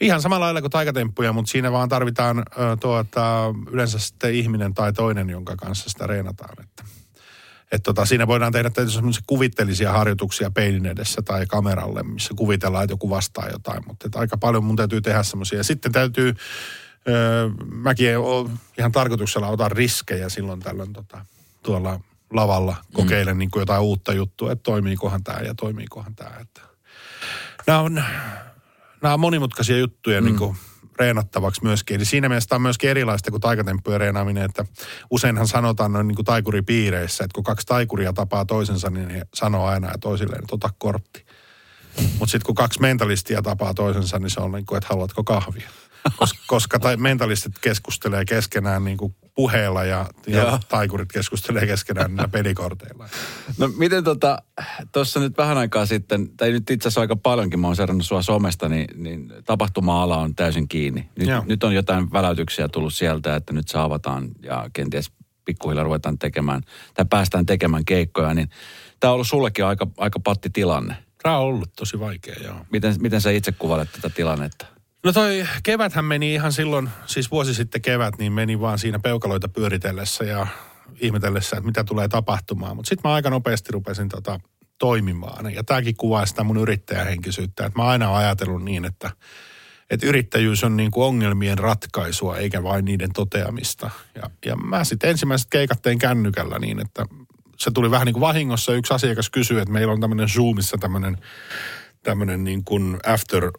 [0.01, 2.43] Ihan samalla lailla kuin taikatemppuja, mutta siinä vaan tarvitaan ö,
[2.79, 6.63] tuota, yleensä sitten ihminen tai toinen, jonka kanssa sitä reenataan.
[6.63, 6.83] Että,
[7.71, 12.83] et tota, siinä voidaan tehdä tietysti semmoisia kuvitteellisia harjoituksia peilin edessä tai kameralle, missä kuvitellaan,
[12.83, 13.83] että joku vastaa jotain.
[13.87, 15.63] Mutta aika paljon mun täytyy tehdä semmoisia.
[15.63, 16.35] Sitten täytyy,
[17.07, 18.07] ö, mäkin
[18.77, 21.25] ihan tarkoituksella otan riskejä silloin tällöin tota,
[21.63, 21.99] tuolla
[22.33, 22.75] lavalla.
[22.93, 23.39] Kokeilen mm.
[23.39, 26.35] niin kuin jotain uutta juttua, että toimiikohan tämä ja toimiikohan tämä.
[26.41, 26.61] Että.
[27.67, 28.03] Nämä on,
[29.01, 30.25] nämä on monimutkaisia juttuja mm.
[30.25, 30.57] niin kuin
[30.99, 31.95] reenattavaksi myöskin.
[31.95, 34.65] Eli siinä mielessä tämä on myöskin erilaista kuin taikatemppujen reenaaminen, että
[35.09, 39.65] useinhan sanotaan noin niin kuin taikuripiireissä, että kun kaksi taikuria tapaa toisensa, niin he sanoo
[39.65, 41.25] aina toisilleen, että ota kortti.
[42.01, 45.69] Mutta sitten kun kaksi mentalistia tapaa toisensa, niin se on niin kuin, että haluatko kahvia.
[46.17, 52.31] Koska, koska tai mentalistit keskustelee keskenään niin kuin puheella ja, ja taikurit keskustelee keskenään näillä
[52.31, 53.09] pelikorteilla.
[53.57, 54.41] No miten tota,
[54.91, 58.21] tuossa nyt vähän aikaa sitten, tai nyt itse asiassa aika paljonkin, mä oon seurannut sua
[58.21, 61.09] somesta, niin, niin tapahtuma-ala on täysin kiinni.
[61.15, 61.43] Nyt, Joo.
[61.47, 65.11] nyt on jotain väläytyksiä tullut sieltä, että nyt se avataan ja kenties
[65.45, 66.61] pikkuhiljaa ruvetaan tekemään,
[66.93, 68.49] tai päästään tekemään keikkoja, niin
[68.99, 70.95] tämä on ollut sullekin aika, aika patti tilanne.
[71.23, 72.55] Tämä on ollut tosi vaikea, joo.
[72.71, 74.65] Miten, miten sä itse kuvailet tätä tilannetta?
[75.03, 79.49] No toi keväthän meni ihan silloin, siis vuosi sitten kevät, niin meni vaan siinä peukaloita
[79.49, 80.47] pyöritellessä ja
[80.99, 82.75] ihmetellessä, että mitä tulee tapahtumaan.
[82.75, 84.39] Mutta sitten mä aika nopeasti rupesin tota
[84.77, 85.53] toimimaan.
[85.53, 89.11] Ja tämäkin kuvaa sitä mun yrittäjähenkisyyttä, että mä aina oon ajatellut niin, että,
[89.89, 93.89] että yrittäjyys on niin kuin ongelmien ratkaisua eikä vain niiden toteamista.
[94.15, 97.05] Ja, ja mä sitten ensimmäiset keikat tein kännykällä niin, että
[97.57, 98.73] se tuli vähän niin kuin vahingossa.
[98.73, 101.17] Yksi asiakas kysyi, että meillä on tämmöinen Zoomissa tämmöinen
[102.03, 103.51] tämmöinen niin kuin after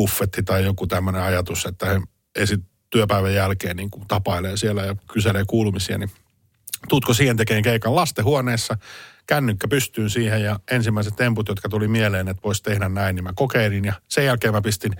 [0.00, 2.00] buffetti tai joku tämmöinen ajatus, että he
[2.34, 2.60] esit
[2.90, 6.10] työpäivän jälkeen niin kuin tapailee siellä ja kyselee kuulumisia, niin
[6.88, 8.76] tutko siihen tekemään keikan lastenhuoneessa,
[9.26, 13.32] kännykkä pystyyn siihen ja ensimmäiset temput, jotka tuli mieleen, että voisi tehdä näin, niin mä
[13.34, 14.92] kokeilin ja sen jälkeen mä pistin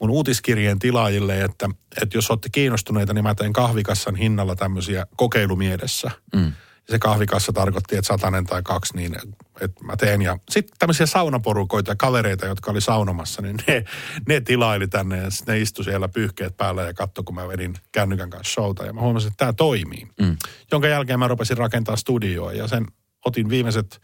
[0.00, 1.70] mun uutiskirjeen tilaajille, että,
[2.02, 6.10] että jos olette kiinnostuneita, niin mä teen kahvikassan hinnalla tämmöisiä kokeilumielessä.
[6.34, 6.52] Mm
[6.90, 9.16] se kahvikassa tarkoitti, että satanen tai kaksi, niin
[9.60, 10.22] että mä teen.
[10.22, 13.84] Ja sitten tämmöisiä saunaporukoita ja kavereita, jotka oli saunomassa, niin ne,
[14.28, 18.30] ne tilaili tänne ja ne istu siellä pyyhkeet päällä ja katso, kun mä vedin kännykän
[18.30, 18.86] kanssa showta.
[18.86, 20.08] Ja mä huomasin, että tämä toimii.
[20.20, 20.36] Mm.
[20.72, 22.86] Jonka jälkeen mä rupesin rakentaa studioa ja sen
[23.24, 24.00] otin viimeiset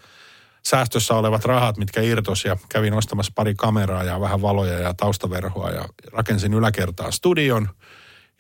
[0.65, 5.71] säästössä olevat rahat, mitkä irtos ja kävin ostamassa pari kameraa ja vähän valoja ja taustaverhoa
[5.71, 7.69] ja rakensin yläkertaa studion–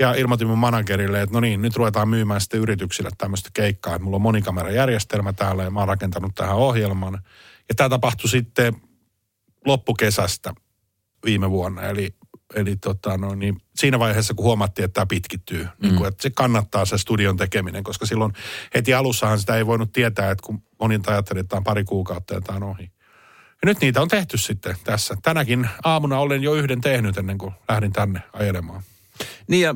[0.01, 3.95] ja ilmoitin mun managerille, että no niin, nyt ruvetaan myymään sitten yrityksille tämmöistä keikkaa.
[3.95, 7.15] Että mulla on monikamerajärjestelmä täällä ja mä oon rakentanut tähän ohjelman.
[7.69, 8.77] Ja tämä tapahtui sitten
[9.67, 10.55] loppukesästä
[11.25, 11.83] viime vuonna.
[11.83, 12.15] Eli,
[12.55, 15.71] eli tota, no niin, siinä vaiheessa, kun huomattiin, että tämä pitkittyy, mm.
[15.83, 18.33] niin kuin, että se kannattaa se studion tekeminen, koska silloin
[18.75, 22.35] heti alussahan sitä ei voinut tietää, että kun monin ajatteli, että tämä on pari kuukautta
[22.35, 22.91] ja tämä on ohi.
[23.63, 25.17] Ja nyt niitä on tehty sitten tässä.
[25.23, 28.83] Tänäkin aamuna olen jo yhden tehnyt ennen kuin lähdin tänne ajelemaan.
[29.49, 29.75] Niin ja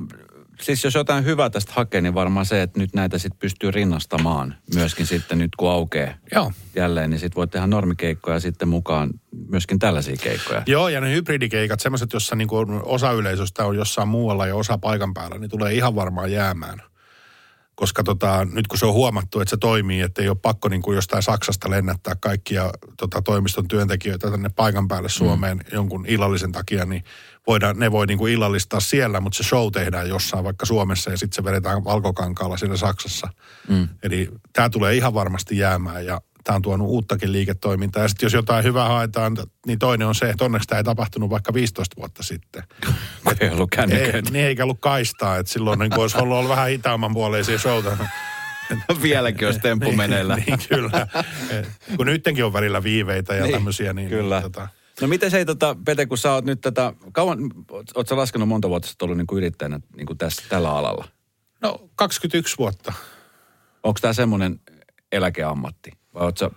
[0.60, 4.54] siis jos jotain hyvää tästä hakee, niin varmaan se, että nyt näitä sitten pystyy rinnastamaan
[4.74, 6.52] myöskin sitten nyt kun aukeaa Joo.
[6.76, 9.10] jälleen, niin sitten voit tehdä normikeikkoja sitten mukaan
[9.48, 10.62] myöskin tällaisia keikkoja.
[10.66, 15.14] Joo, ja ne hybridikeikat, semmoiset, jossa niinku osa yleisöstä on jossain muualla ja osa paikan
[15.14, 16.82] päällä, niin tulee ihan varmaan jäämään
[17.78, 20.82] koska tota, nyt kun se on huomattu, että se toimii, että ei ole pakko niin
[20.82, 25.64] kuin jostain Saksasta lennättää kaikkia tota, toimiston työntekijöitä tänne paikan päälle Suomeen mm.
[25.72, 27.04] jonkun illallisen takia, niin
[27.46, 31.16] voidaan, ne voi niin kuin illallistaa siellä, mutta se show tehdään jossain vaikka Suomessa ja
[31.16, 33.28] sitten se vedetään valkokankaalla siellä Saksassa.
[33.68, 33.88] Mm.
[34.02, 38.02] Eli tämä tulee ihan varmasti jäämään ja tämä on tuonut uuttakin liiketoimintaa.
[38.02, 41.30] Ja sitten jos jotain hyvää haetaan, niin toinen on se, että onneksi tämä ei tapahtunut
[41.30, 42.62] vaikka 15 vuotta sitten.
[43.40, 47.14] ei ollut Ei, niin eikä ollut kaistaa, että silloin niin olisi ollut, ollut vähän hitaamman
[47.14, 47.96] puoleisia showta.
[48.88, 50.36] No vieläkin olisi temppu meneillä.
[50.36, 51.06] niin, niin, kyllä.
[51.96, 53.92] Kun nyttenkin on välillä viiveitä ja niin, tämmöisiä.
[53.92, 54.42] Niin, kyllä.
[54.42, 54.68] Tota...
[55.00, 57.38] No miten se, tota, Pete, kun sä oot nyt tätä, kauan,
[57.94, 61.08] oot sä laskenut monta vuotta sitten ollut niin kuin yrittäjänä niin kuin tässä, tällä alalla?
[61.62, 62.92] No 21 vuotta.
[63.82, 64.60] Onko tämä semmoinen
[65.12, 65.90] eläkeammatti?
[66.14, 66.50] Vai sä,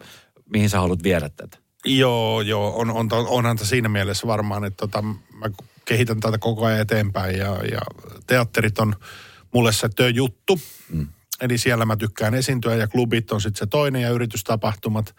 [0.53, 1.57] mihin sä haluat viedä tätä?
[1.85, 2.79] Joo, joo.
[2.79, 5.49] On, on, onhan tämä siinä mielessä varmaan, että tota, mä
[5.85, 7.81] kehitän tätä koko ajan eteenpäin ja, ja
[8.27, 8.95] teatterit on
[9.53, 10.59] mulle se työjuttu.
[10.89, 11.07] Mm.
[11.41, 15.15] Eli siellä mä tykkään esiintyä ja klubit on sitten se toinen ja yritystapahtumat.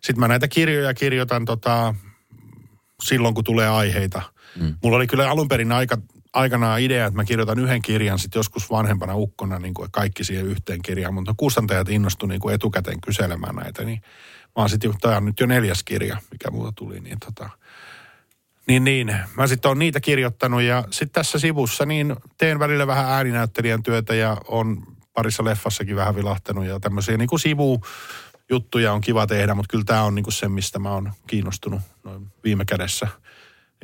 [0.00, 1.94] Sitten mä näitä kirjoja kirjoitan tota,
[3.02, 4.22] silloin, kun tulee aiheita.
[4.60, 4.74] Mm.
[4.82, 5.98] Mulla oli kyllä alun perin aika,
[6.32, 10.46] aikanaan idea, että mä kirjoitan yhden kirjan sitten joskus vanhempana ukkona niin kuin kaikki siihen
[10.46, 14.00] yhteen kirjaan, mutta kustantajat innostu niin kuin etukäteen kyselemään näitä, niin
[14.44, 17.50] mä oon sitten, tämä on nyt jo neljäs kirja, mikä muuta tuli, niin tota,
[18.68, 19.16] niin, niin.
[19.36, 24.14] Mä sitten oon niitä kirjoittanut ja sitten tässä sivussa niin teen välillä vähän ääninäyttelijän työtä
[24.14, 27.80] ja on parissa leffassakin vähän vilahtanut ja tämmöisiä niin kuin sivu
[28.50, 31.80] juttuja on kiva tehdä, mutta kyllä tämä on niin kuin se, mistä mä oon kiinnostunut
[32.04, 33.08] noin viime kädessä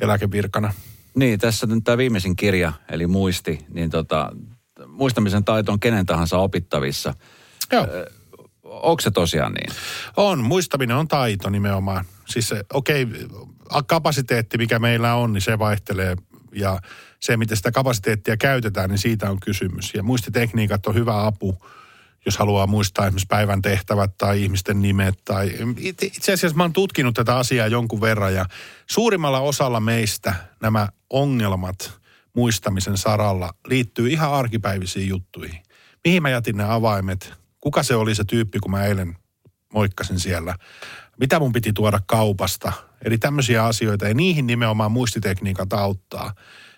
[0.01, 0.73] eläkevirkana.
[1.15, 4.31] Niin, tässä nyt tämä viimeisin kirja, eli muisti, niin tota,
[4.87, 7.13] muistamisen taito on kenen tahansa opittavissa.
[7.71, 7.87] Joo.
[8.63, 9.75] Onko se tosiaan niin?
[10.17, 12.05] On, muistaminen on taito nimenomaan.
[12.27, 16.15] Siis okei, okay, kapasiteetti mikä meillä on, niin se vaihtelee
[16.51, 16.79] ja
[17.19, 19.93] se, miten sitä kapasiteettia käytetään, niin siitä on kysymys.
[19.93, 21.65] Ja muistitekniikat on hyvä apu
[22.25, 25.15] jos haluaa muistaa esimerkiksi päivän tehtävät tai ihmisten nimet.
[25.25, 25.51] Tai...
[26.01, 28.45] Itse asiassa mä oon tutkinut tätä asiaa jonkun verran ja
[28.89, 31.99] suurimmalla osalla meistä nämä ongelmat
[32.35, 35.63] muistamisen saralla liittyy ihan arkipäivisiin juttuihin.
[36.05, 37.33] Mihin mä jätin ne avaimet?
[37.61, 39.17] Kuka se oli se tyyppi, kun mä eilen
[39.73, 40.55] moikkasin siellä?
[41.19, 42.73] Mitä mun piti tuoda kaupasta?
[43.05, 46.33] Eli tämmöisiä asioita ja niihin nimenomaan muistitekniikat auttaa.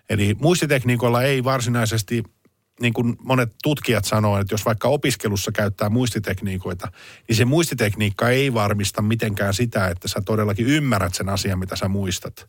[0.10, 2.24] Eli muistitekniikolla ei varsinaisesti
[2.82, 6.92] niin kuin monet tutkijat sanoo, että jos vaikka opiskelussa käyttää muistitekniikoita,
[7.28, 11.88] niin se muistitekniikka ei varmista mitenkään sitä, että sä todellakin ymmärrät sen asian, mitä sä
[11.88, 12.46] muistat.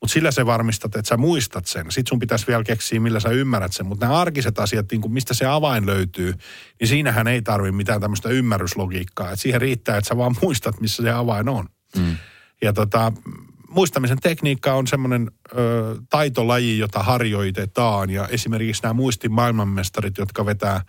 [0.00, 1.90] Mutta sillä se varmistat, että sä muistat sen.
[1.90, 3.86] Sitten sun pitäisi vielä keksiä, millä sä ymmärrät sen.
[3.86, 6.34] Mutta nämä arkiset asiat, niin kuin mistä se avain löytyy,
[6.80, 9.30] niin siinähän ei tarvi mitään tämmöistä ymmärryslogiikkaa.
[9.30, 11.68] Et siihen riittää, että sä vaan muistat, missä se avain on.
[11.96, 12.16] Mm.
[12.62, 13.12] Ja tota,
[13.74, 18.10] muistamisen tekniikka on semmoinen ö, taitolaji, jota harjoitetaan.
[18.10, 20.80] Ja esimerkiksi nämä muistin maailmanmestarit, jotka vetää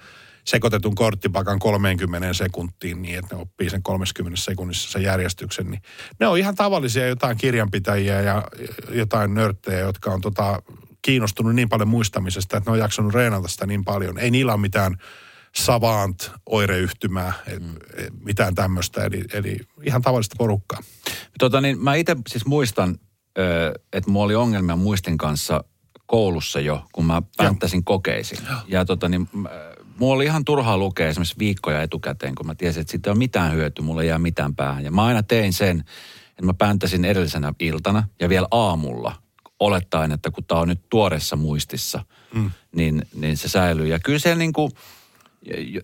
[0.46, 5.82] sekoitetun korttipakan 30 sekuntiin niin, että ne oppii sen 30 sekunnissa sen järjestyksen, niin
[6.20, 8.44] ne on ihan tavallisia jotain kirjanpitäjiä ja
[8.90, 10.62] jotain nörttejä, jotka on tota,
[11.02, 14.20] kiinnostunut niin paljon muistamisesta, että ne on jaksanut reenata sitä niin paljon.
[14.20, 14.98] Ei niillä ole mitään
[15.56, 17.76] savant oireyhtymää, mm.
[18.24, 20.80] mitään tämmöistä, eli, eli ihan tavallista porukkaa.
[21.40, 23.00] Tota niin, mä itse siis muistan
[23.94, 25.64] että mulla oli ongelmia muistin kanssa
[26.06, 28.42] koulussa jo, kun mä pänttäsin kokeisiin.
[28.68, 29.30] Ja tota niin,
[30.00, 33.18] mulla oli ihan turhaa lukea esimerkiksi viikkoja etukäteen, kun mä tiesin, että siitä ei ole
[33.18, 34.84] mitään hyötyä, mulla ei jää mitään päähän.
[34.84, 35.80] Ja mä aina tein sen,
[36.30, 39.16] että mä pänttäsin edellisenä iltana ja vielä aamulla,
[39.60, 42.52] olettaen, että kun tää on nyt tuoreessa muistissa, mm.
[42.76, 43.88] niin, niin se säilyy.
[43.88, 44.72] Ja kyllä se niin kuin,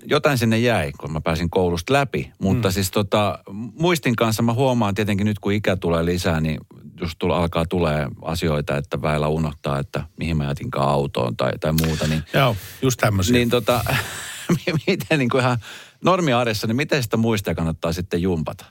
[0.06, 2.32] jotain sinne jäi, kun mä pääsin koulusta läpi.
[2.40, 2.72] Mutta mm.
[2.72, 3.40] siis tota,
[3.80, 6.60] muistin kanssa mä huomaan tietenkin nyt, kun ikä tulee lisää, niin
[7.02, 11.74] just tulla, alkaa tulee asioita, että väillä unohtaa, että mihin mä jätinkaan autoon tai, tai
[11.86, 12.08] muuta.
[12.08, 13.34] Niin, Joo, just tämmöisiä.
[13.34, 13.86] niin tota,
[14.88, 15.58] miten niin kuin ihan
[16.04, 18.66] normiarjessa, niin miten sitä muistia kannattaa sitten jumpata?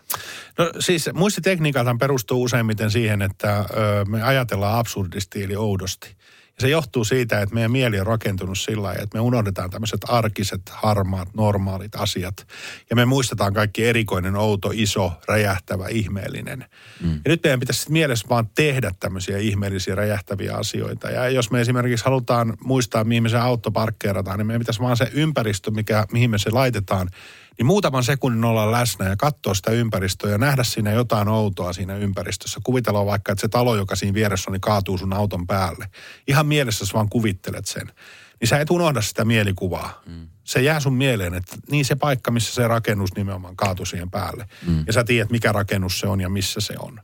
[0.59, 3.64] No siis muistitekniikaltaan perustuu useimmiten siihen, että ö,
[4.05, 6.16] me ajatellaan absurdisti eli oudosti.
[6.59, 10.62] Se johtuu siitä, että meidän mieli on rakentunut sillä lailla, että me unohdetaan tämmöiset arkiset,
[10.71, 12.47] harmaat, normaalit asiat.
[12.90, 16.64] Ja me muistetaan kaikki erikoinen, outo, iso, räjähtävä, ihmeellinen.
[17.01, 17.12] Mm.
[17.12, 21.11] Ja nyt meidän pitäisi mielessä vaan tehdä tämmöisiä ihmeellisiä, räjähtäviä asioita.
[21.11, 24.97] Ja jos me esimerkiksi halutaan muistaa, mihin me se auto parkkeerataan, niin meidän pitäisi vaan
[24.97, 27.09] se ympäristö, mikä, mihin me se laitetaan,
[27.59, 31.97] niin muutaman sekunnin olla läsnä ja katsoa sitä ympäristöä ja nähdä siinä jotain outoa siinä
[31.97, 32.61] ympäristössä.
[32.64, 35.88] Kuvitella vaikka, että se talo, joka siinä vieressä on, niin kaatuu sun auton päälle.
[36.29, 37.87] Ihan mielessä vaan kuvittelet sen.
[38.40, 40.03] Niin sä et unohda sitä mielikuvaa.
[40.07, 40.29] Mm.
[40.44, 44.49] Se jää sun mieleen, että niin se paikka, missä se rakennus nimenomaan kaatui siihen päälle.
[44.66, 44.85] Mm.
[44.87, 47.01] Ja sä tiedät, mikä rakennus se on ja missä se on.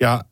[0.00, 0.24] Ja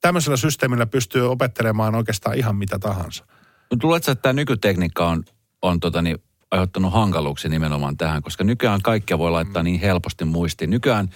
[0.00, 3.26] tämmöisellä systeemillä pystyy opettelemaan oikeastaan ihan mitä tahansa.
[3.70, 5.24] Mutta luuletko, että tämä nykytekniikka on,
[5.62, 6.18] on tota niin,
[6.50, 10.70] aiheuttanut hankaluuksia nimenomaan tähän, koska nykyään kaikkia voi laittaa niin helposti muistiin.
[10.70, 11.08] Nykyään,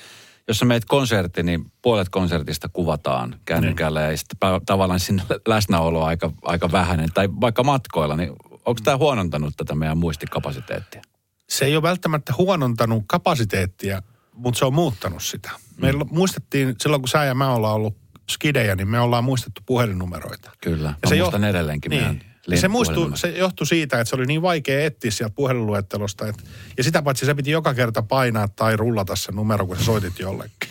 [0.48, 6.32] jos sä meet konserttiin, niin puolet konsertista kuvataan kännykällä ja sitten tavallaan sinne läsnäolo aika,
[6.42, 7.08] aika vähäinen.
[7.14, 11.02] Tai vaikka matkoilla, niin onko tämä huonontanut tätä meidän muistikapasiteettia?
[11.50, 14.02] se ei ole välttämättä huonontanut kapasiteettia,
[14.34, 15.50] mutta se on muuttanut sitä.
[15.76, 17.96] Meillä muistettiin, silloin kun sä ja mä ollaan ollut
[18.30, 20.50] skidejä, niin me ollaan muistettu puhelinnumeroita.
[20.62, 22.02] Kyllä, Ja mä se muistan jo- edelleenkin niin.
[22.02, 23.18] meidän se, puhelinnumerot.
[23.18, 26.26] se johtui siitä, että se oli niin vaikea etsiä sieltä puhelinluettelosta.
[26.26, 26.44] Et,
[26.76, 30.18] ja sitä paitsi se piti joka kerta painaa tai rullata se numero, kun sä soitit
[30.18, 30.68] jollekin.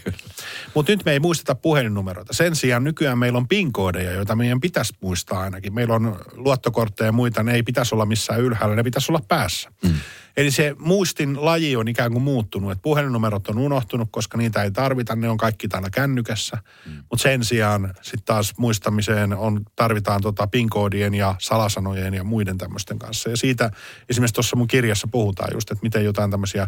[0.74, 2.34] Mutta nyt me ei muisteta puhelinnumeroita.
[2.34, 5.74] Sen sijaan nykyään meillä on PIN-koodeja, joita meidän pitäisi muistaa ainakin.
[5.74, 9.72] Meillä on luottokortteja ja muita, ne ei pitäisi olla missään ylhäällä, ne pitäisi olla päässä.
[9.84, 9.94] Mm.
[10.38, 14.72] Eli se muistin laji on ikään kuin muuttunut, että puhelinnumerot on unohtunut, koska niitä ei
[14.72, 16.58] tarvita, ne on kaikki täällä kännykässä.
[16.86, 16.92] Mm.
[17.10, 23.00] Mutta sen sijaan sitten taas muistamiseen on, tarvitaan tota PIN-koodien ja salasanojen ja muiden tämmöisten
[23.00, 23.30] kanssa.
[23.30, 23.72] Ja siitä
[24.10, 26.68] esimerkiksi tuossa mun kirjassa puhutaan just, että miten jotain tämmöisiä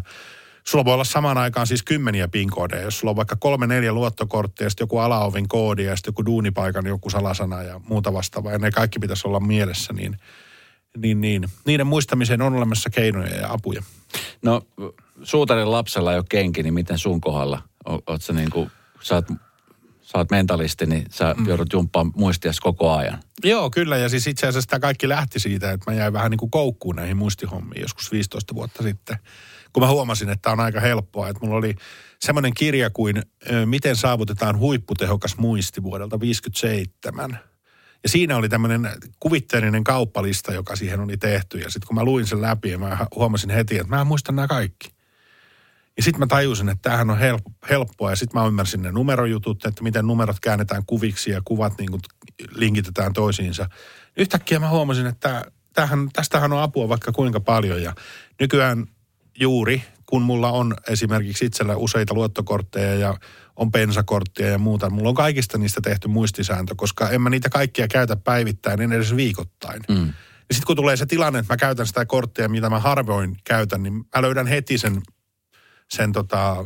[0.64, 2.82] Sulla voi olla samaan aikaan siis kymmeniä PIN-koodeja.
[2.82, 6.86] Jos sulla on vaikka kolme, neljä luottokorttia, sitten joku alaovin koodi ja sitten joku duunipaikan
[6.86, 8.52] joku salasana ja muuta vastaavaa.
[8.52, 10.16] Ja ne kaikki pitäisi olla mielessä, niin,
[10.96, 11.48] niin, niin.
[11.64, 13.82] niiden muistamiseen on olemassa keinoja ja apuja.
[14.42, 14.62] No,
[15.22, 17.62] suutarin lapsella ei ole kenki, niin miten sun kohdalla?
[17.88, 18.70] O- Oot sä niin kuin,
[19.00, 19.26] sä oot,
[20.02, 21.48] sä oot mentalisti, niin sä mm.
[21.48, 23.18] joudut jumppaan muistias koko ajan.
[23.44, 23.96] Joo, kyllä.
[23.96, 26.96] Ja siis itse asiassa tämä kaikki lähti siitä, että mä jäin vähän niin kuin koukkuun
[26.96, 29.16] näihin muistihommiin joskus 15 vuotta sitten.
[29.72, 31.28] Kun mä huomasin, että on aika helppoa.
[31.28, 31.74] Että mulla oli
[32.20, 33.22] semmoinen kirja kuin
[33.64, 37.38] Miten saavutetaan huipputehokas muisti vuodelta 57.
[38.02, 38.88] Ja siinä oli tämmöinen
[39.20, 41.58] kuvitteellinen kauppalista, joka siihen oli tehty.
[41.58, 44.88] Ja sitten kun mä luin sen läpi, mä huomasin heti, että mä muistan nämä kaikki.
[45.96, 48.10] Ja sitten mä tajusin, että tämähän on help, helppoa.
[48.10, 52.00] Ja sitten mä ymmärsin ne numerojutut, että miten numerot käännetään kuviksi ja kuvat niin kuin
[52.54, 53.68] linkitetään toisiinsa.
[54.16, 57.82] Yhtäkkiä mä huomasin, että tämähän, tästähän on apua vaikka kuinka paljon.
[57.82, 57.94] Ja
[58.40, 58.86] nykyään
[59.38, 63.14] juuri, kun mulla on esimerkiksi itsellä useita luottokortteja ja
[63.56, 67.88] on pensakorttia ja muuta, mulla on kaikista niistä tehty muistisääntö, koska en mä niitä kaikkia
[67.88, 69.82] käytä päivittäin, en edes viikoittain.
[69.88, 70.06] Mm.
[70.48, 73.82] Ja sitten kun tulee se tilanne, että mä käytän sitä korttia, mitä mä harvoin käytän,
[73.82, 75.02] niin mä löydän heti sen
[75.92, 76.56] sen tota,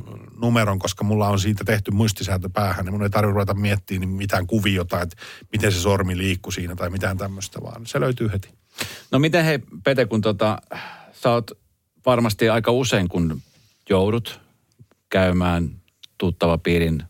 [0.41, 4.17] numeron, koska mulla on siitä tehty muistisääntö päähän, niin mun ei tarvitse ruveta miettimään niin
[4.17, 5.17] mitään kuviota, että
[5.53, 8.49] miten se sormi liikkuu siinä tai mitään tämmöistä, vaan se löytyy heti.
[9.11, 10.59] No miten hei Pete, kun tota,
[11.13, 11.51] sä oot
[12.07, 13.43] varmasti aika usein, kun
[13.91, 14.41] joudut
[15.11, 15.71] käymään
[16.19, 17.03] tuttava piirin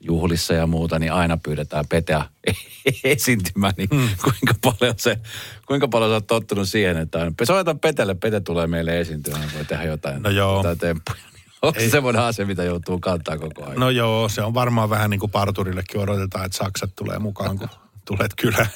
[0.00, 2.24] juhlissa ja muuta, niin aina pyydetään Peteä
[3.04, 4.08] esiintymään, niin mm.
[4.24, 5.18] kuinka paljon se,
[5.66, 9.64] kuinka paljon sä oot tottunut siihen, että aina, soitan Petelle, Pete tulee meille esiintymään, voi
[9.64, 10.56] tehdä jotain, No joo.
[10.56, 11.20] jotain temppuja.
[11.62, 13.80] Onko se semmoinen asia, mitä joutuu kantaa koko ajan?
[13.80, 17.68] No joo, se on varmaan vähän niin kuin parturillekin odotetaan, että Saksat tulee mukaan, kun
[18.16, 18.70] tulet kylään.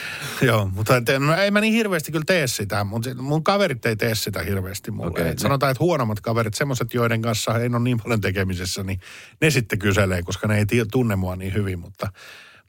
[0.48, 3.96] joo, mutta te, no, ei mä niin hirveästi kyllä tee sitä, mutta mun kaverit ei
[3.96, 5.10] tee sitä hirveästi mulle.
[5.10, 9.00] Okay, ne- sanotaan, että huonommat kaverit, semmoiset, joiden kanssa ei ole niin paljon tekemisessä, niin
[9.40, 12.12] ne sitten kyselee, koska ne ei tunne mua niin hyvin, mutta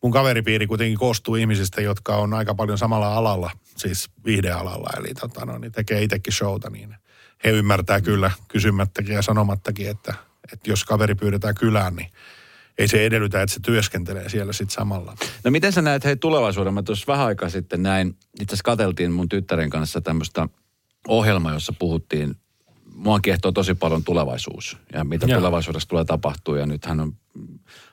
[0.04, 5.46] mun kaveripiiri kuitenkin koostuu ihmisistä, jotka on aika paljon samalla alalla, siis viihdealalla, eli tota,
[5.46, 6.96] no, niin tekee itsekin showta, niin
[7.44, 10.14] he ymmärtää kyllä kysymättäkin ja sanomattakin, että,
[10.54, 12.12] että jos kaveri pyydetään kylään, niin
[12.80, 15.16] ei se edellytä, että se työskentelee siellä sitten samalla.
[15.44, 16.74] No miten sä näet hei tulevaisuuden?
[16.74, 18.08] Mä tuossa vähän aikaa sitten näin,
[18.42, 20.48] itse asiassa katseltiin mun tyttären kanssa tämmöistä
[21.08, 22.36] ohjelmaa, jossa puhuttiin,
[22.96, 25.40] mua kiehtoo tosi paljon tulevaisuus ja mitä Joo.
[25.40, 27.14] tulevaisuudessa tulee tapahtua ja nythän on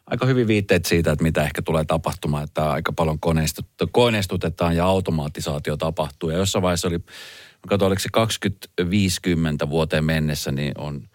[0.07, 4.85] aika hyvin viitteet siitä, että mitä ehkä tulee tapahtumaan, että aika paljon koneistut- koneistutetaan ja
[4.85, 11.09] automatisaatio tapahtuu ja jossain vaiheessa oli, mä katsoin, oliko se 2050 vuoteen mennessä, niin on,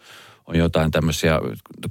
[0.47, 1.39] on jotain tämmöisiä,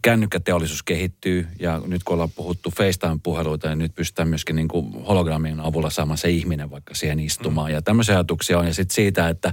[0.03, 5.61] kännykkäteollisuus kehittyy ja nyt kun ollaan puhuttu FaceTime-puheluita, niin nyt pystytään myöskin niin kuin hologrammien
[5.61, 7.73] avulla saamaan se ihminen vaikka siihen istumaan.
[7.73, 9.53] Ja tämmöisiä ajatuksia on ja sitten siitä, että,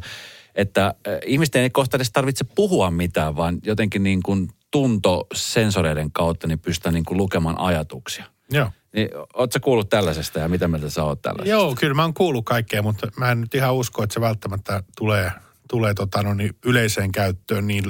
[0.55, 0.93] että äh,
[1.25, 6.93] ihmisten ei kohta edes tarvitse puhua mitään, vaan jotenkin niin kuin tuntosensoreiden kautta niin pystytään
[6.93, 8.25] niin kuin lukemaan ajatuksia.
[8.51, 8.71] Joo.
[8.93, 11.51] Niin, ootko kuullut tällaisesta ja mitä mieltä sä oot tällaisesta?
[11.51, 14.83] Joo, kyllä mä oon kuullut kaikkea, mutta mä en nyt ihan usko, että se välttämättä
[14.97, 15.31] tulee,
[15.69, 17.83] tulee tota, no niin, yleiseen käyttöön niin,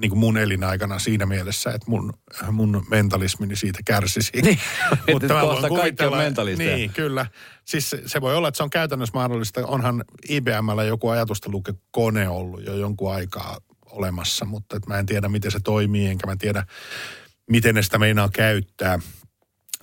[0.00, 2.12] niin kuin mun elinaikana siinä mielessä, että mun,
[2.52, 4.32] mun mentalismini siitä kärsisi.
[4.42, 4.58] Niin,
[5.08, 6.16] että mä voin kuvitella-.
[6.76, 7.26] Niin, kyllä.
[7.64, 9.66] Siis se, se voi olla, että se on käytännössä mahdollista.
[9.66, 13.58] Onhan IBMllä joku ajatustolukekone ollut jo jonkun aikaa
[13.90, 16.66] olemassa, mutta et mä en tiedä, miten se toimii, enkä mä tiedä,
[17.50, 18.98] miten ne sitä meinaa käyttää.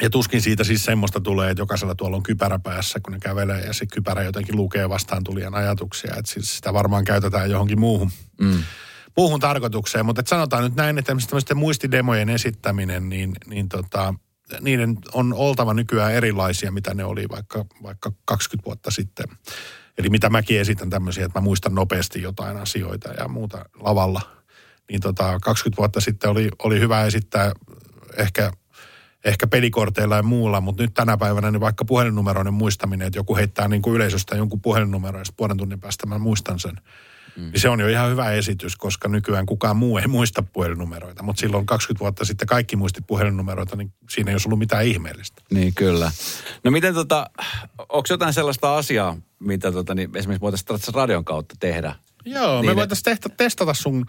[0.01, 3.61] Ja tuskin siitä siis semmoista tulee, että jokaisella tuolla on kypärä päässä, kun ne kävelee
[3.65, 6.15] ja se kypärä jotenkin lukee vastaan tulijan ajatuksia.
[6.17, 8.63] Että siis sitä varmaan käytetään johonkin muuhun, Mm.
[9.17, 10.05] Muuhun tarkoitukseen.
[10.05, 14.13] Mutta sanotaan nyt näin, että tämmöisten- muistidemojen esittäminen, niin, niin tota,
[14.61, 19.25] niiden on oltava nykyään erilaisia, mitä ne oli vaikka, vaikka 20 vuotta sitten.
[19.97, 24.21] Eli mitä mäkin esitän tämmöisiä, että mä muistan nopeasti jotain asioita ja muuta lavalla.
[24.91, 27.51] Niin tota, 20 vuotta sitten oli, oli hyvä esittää
[28.17, 28.51] ehkä
[29.25, 33.67] ehkä pelikorteilla ja muulla, mutta nyt tänä päivänä niin vaikka puhelinnumeroiden muistaminen, että joku heittää
[33.67, 36.75] niin kuin yleisöstä jonkun puhelinnumero ja puolen tunnin päästä mä muistan sen.
[37.37, 37.43] Mm.
[37.43, 41.23] Niin se on jo ihan hyvä esitys, koska nykyään kukaan muu ei muista puhelinnumeroita.
[41.23, 45.41] Mutta silloin 20 vuotta sitten kaikki muisti puhelinnumeroita, niin siinä ei olisi ollut mitään ihmeellistä.
[45.51, 46.11] Niin kyllä.
[46.63, 47.29] No miten tota,
[47.77, 51.95] onko jotain sellaista asiaa, mitä tota, niin esimerkiksi voitaisiin radion kautta tehdä?
[52.25, 54.05] Joo, Niin, me voitaisiin tehtä, testata sun,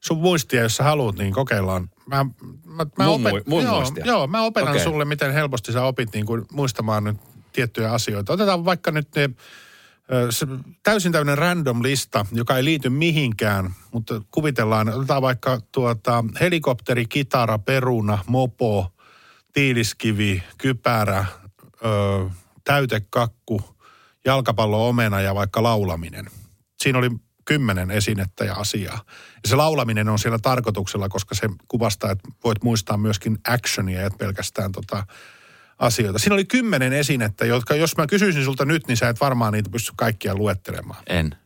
[0.00, 1.90] sun muistia, jos sä haluat, niin kokeillaan.
[2.06, 2.26] Mä,
[2.64, 4.04] mä, mä Mun mui- mun joo, muistia?
[4.06, 4.84] Joo, mä opetan okay.
[4.84, 7.16] sulle, miten helposti sä opit niin kuin muistamaan nyt
[7.52, 8.32] tiettyjä asioita.
[8.32, 9.30] Otetaan vaikka nyt ne,
[10.30, 10.46] se,
[10.82, 17.58] täysin tämmöinen random lista, joka ei liity mihinkään, mutta kuvitellaan, otetaan vaikka tuota, helikopteri, kitara,
[17.58, 18.92] peruna, mopo,
[19.52, 21.24] tiiliskivi, kypärä,
[21.84, 22.30] ö,
[22.64, 23.76] täytekakku,
[24.24, 26.26] jalkapallo, omena ja vaikka laulaminen.
[26.78, 27.10] Siinä oli
[27.44, 29.00] kymmenen esinettä ja asiaa.
[29.42, 34.18] Ja se laulaminen on siellä tarkoituksella, koska se kuvastaa, että voit muistaa myöskin actionia, et
[34.18, 35.06] pelkästään tota
[35.78, 36.18] asioita.
[36.18, 39.70] Siinä oli kymmenen esinettä, jotka jos mä kysyisin sulta nyt, niin sä et varmaan niitä
[39.70, 41.02] pysty kaikkia luettelemaan.
[41.06, 41.36] En.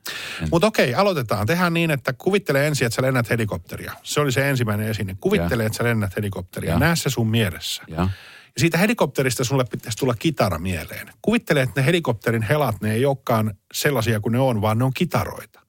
[0.51, 1.47] Mutta okei, aloitetaan.
[1.47, 3.93] Tehdään niin, että kuvittele ensin, että sä lennät helikopteria.
[4.03, 5.17] Se oli se ensimmäinen esine.
[5.21, 5.67] Kuvittele, Ja.
[5.67, 6.71] että sä lennät helikopteria.
[6.71, 6.79] Ja.
[6.79, 7.83] Näe se sun mielessä.
[7.89, 7.97] Ja.
[7.97, 11.09] Ja siitä helikopterista sulle pitäisi tulla kitara mieleen.
[11.23, 14.95] Kuvittele, että ne helikopterin helat, ne ei olekaan sellaisia kuin ne on, vaan ne on
[14.95, 15.61] kitaroita.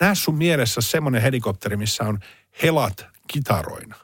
[0.00, 2.18] Näe sun mielessä semmoinen helikopteri, missä on
[2.62, 3.96] helat kitaroina.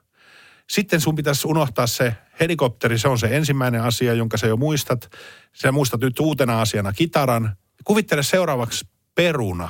[0.71, 5.11] Sitten sun pitäisi unohtaa se helikopteri, se on se ensimmäinen asia, jonka sä jo muistat.
[5.53, 7.57] Sä muistat nyt uutena asiana kitaran.
[7.85, 9.69] Kuvittele seuraavaksi peruna.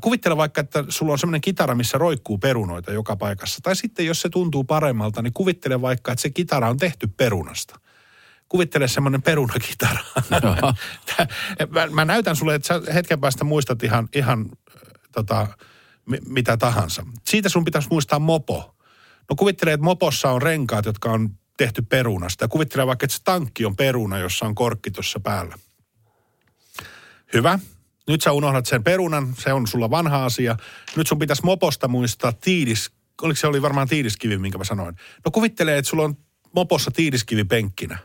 [0.00, 3.60] Kuvittele vaikka, että sulla on semmoinen kitara, missä roikkuu perunoita joka paikassa.
[3.62, 7.80] Tai sitten, jos se tuntuu paremmalta, niin kuvittele vaikka, että se kitara on tehty perunasta.
[8.48, 10.00] Kuvittele semmoinen perunakitara.
[11.70, 14.50] Mä, mä näytän sulle, että sä hetken päästä muistat ihan, ihan
[15.12, 15.46] tota,
[16.06, 17.06] mi- mitä tahansa.
[17.24, 18.74] Siitä sun pitäisi muistaa mopo.
[19.30, 22.48] No kuvittele, että mopossa on renkaat, jotka on tehty perunasta.
[22.48, 25.58] Kuvittele vaikka, että se tankki on peruna, jossa on korkki tuossa päällä.
[27.34, 27.58] Hyvä.
[28.08, 30.56] Nyt sä unohdat sen perunan, se on sulla vanha asia.
[30.96, 32.90] Nyt sun pitäisi moposta muistaa tiidis,
[33.22, 34.94] oliko se oli varmaan tiidiskivi, minkä mä sanoin.
[35.24, 36.16] No kuvittelee, että sulla on
[36.54, 37.98] mopossa tiidiskivi penkkinä.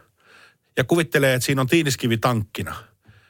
[0.77, 2.75] Ja kuvittelee, että siinä on tiidiskivi tankkina.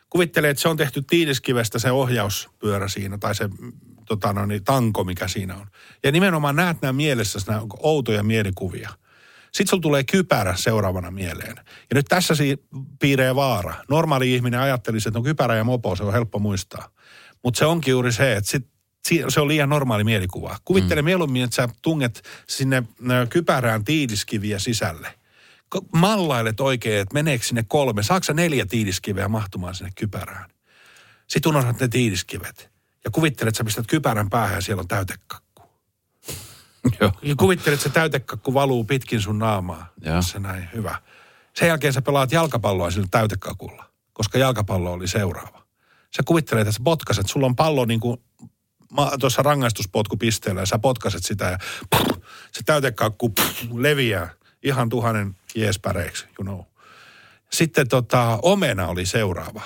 [0.10, 3.50] Kuvittelee, että se on tehty tiidiskivestä se ohjauspyörä siinä tai se
[4.06, 5.68] tota, no niin, tanko, mikä siinä on.
[6.04, 8.90] Ja nimenomaan näet nämä mielessä nämä outoja mielikuvia.
[9.54, 11.56] Sitten sulla tulee kypärä seuraavana mieleen.
[11.58, 12.64] Ja nyt tässä si-
[13.00, 13.74] piiree vaara.
[13.90, 16.90] Normaali ihminen ajattelisi, että no kypärä ja mopo, se on helppo muistaa.
[17.44, 18.68] Mutta se onkin juuri se, että sit,
[19.08, 20.58] si- se on liian normaali mielikuva.
[20.66, 21.06] Kuvittele mm.
[21.06, 22.84] mieluummin, että sä tunget sinne
[23.30, 25.14] kypärään tiiliskiviä sisälle.
[25.94, 30.50] Mallailet oikein, että meneekö sinne kolme, saako sä neljä tiiliskiveä mahtumaan sinne kypärään.
[31.28, 32.70] Sitten unohdat ne tiiliskivet.
[33.06, 35.53] Ja kuvittelet, että sä pistät kypärän päähän ja siellä on täytekakku.
[37.02, 37.12] Joo.
[37.38, 39.94] Kuvittelet, että se täytekakku valuu pitkin sun naamaa.
[40.02, 40.22] Joo.
[40.22, 40.96] Se näin, hyvä.
[41.54, 45.64] Sen jälkeen sä pelaat jalkapalloa sillä täytekakulla, koska jalkapallo oli seuraava.
[46.18, 48.22] Sä kuvittelet, että sä potkaset, sulla on pallo niin kuin
[49.20, 51.58] tuossa rangaistuspotkupisteellä ja sä potkaset sitä ja
[51.96, 52.20] pff,
[52.52, 54.30] se täytekakku pff, leviää
[54.64, 56.60] Ihan tuhannen jeespäreiksi, you know.
[57.52, 59.62] Sitten tota, omena oli seuraava.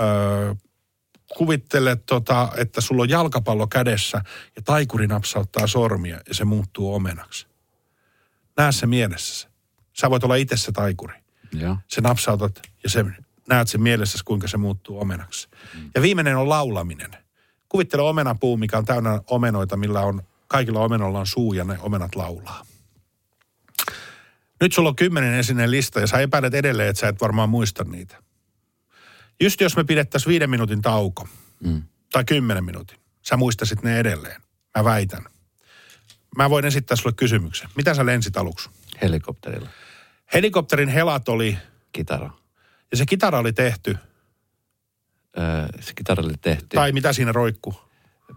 [0.00, 0.54] Öö,
[1.36, 4.20] kuvittele, tota, että sulla on jalkapallo kädessä
[4.56, 7.46] ja taikuri napsauttaa sormia ja se muuttuu omenaksi.
[8.56, 9.48] Näe se mielessä.
[9.92, 11.14] Sä voit olla itse se taikuri.
[11.52, 11.76] Joo.
[11.88, 13.04] Se napsautat ja se,
[13.48, 15.48] näet sen mielessä, kuinka se muuttuu omenaksi.
[15.74, 15.90] Mm.
[15.94, 17.10] Ja viimeinen on laulaminen.
[17.68, 22.14] Kuvittele omenapuu, mikä on täynnä omenoita, millä on, kaikilla omenoilla on suu ja ne omenat
[22.14, 22.66] laulaa.
[24.60, 27.84] Nyt sulla on kymmenen esineen lista ja sä epäilet edelleen, että sä et varmaan muista
[27.84, 28.22] niitä.
[29.40, 31.28] Just jos me pidettäisiin viiden minuutin tauko,
[31.64, 31.82] Mm.
[32.12, 34.42] tai kymmenen minuutin, sä muistasit ne edelleen.
[34.78, 35.24] Mä väitän.
[36.36, 37.68] Mä voin esittää sulle kysymyksen.
[37.76, 38.70] Mitä sä lensit aluksi?
[39.02, 39.68] Helikopterilla.
[40.34, 41.58] Helikopterin helat oli,
[41.92, 42.30] Kitara.
[42.90, 43.96] ja se kitara oli tehty,
[45.38, 46.66] Öö, se kitara oli tehty.
[46.76, 47.74] tai mitä siinä roikkuu.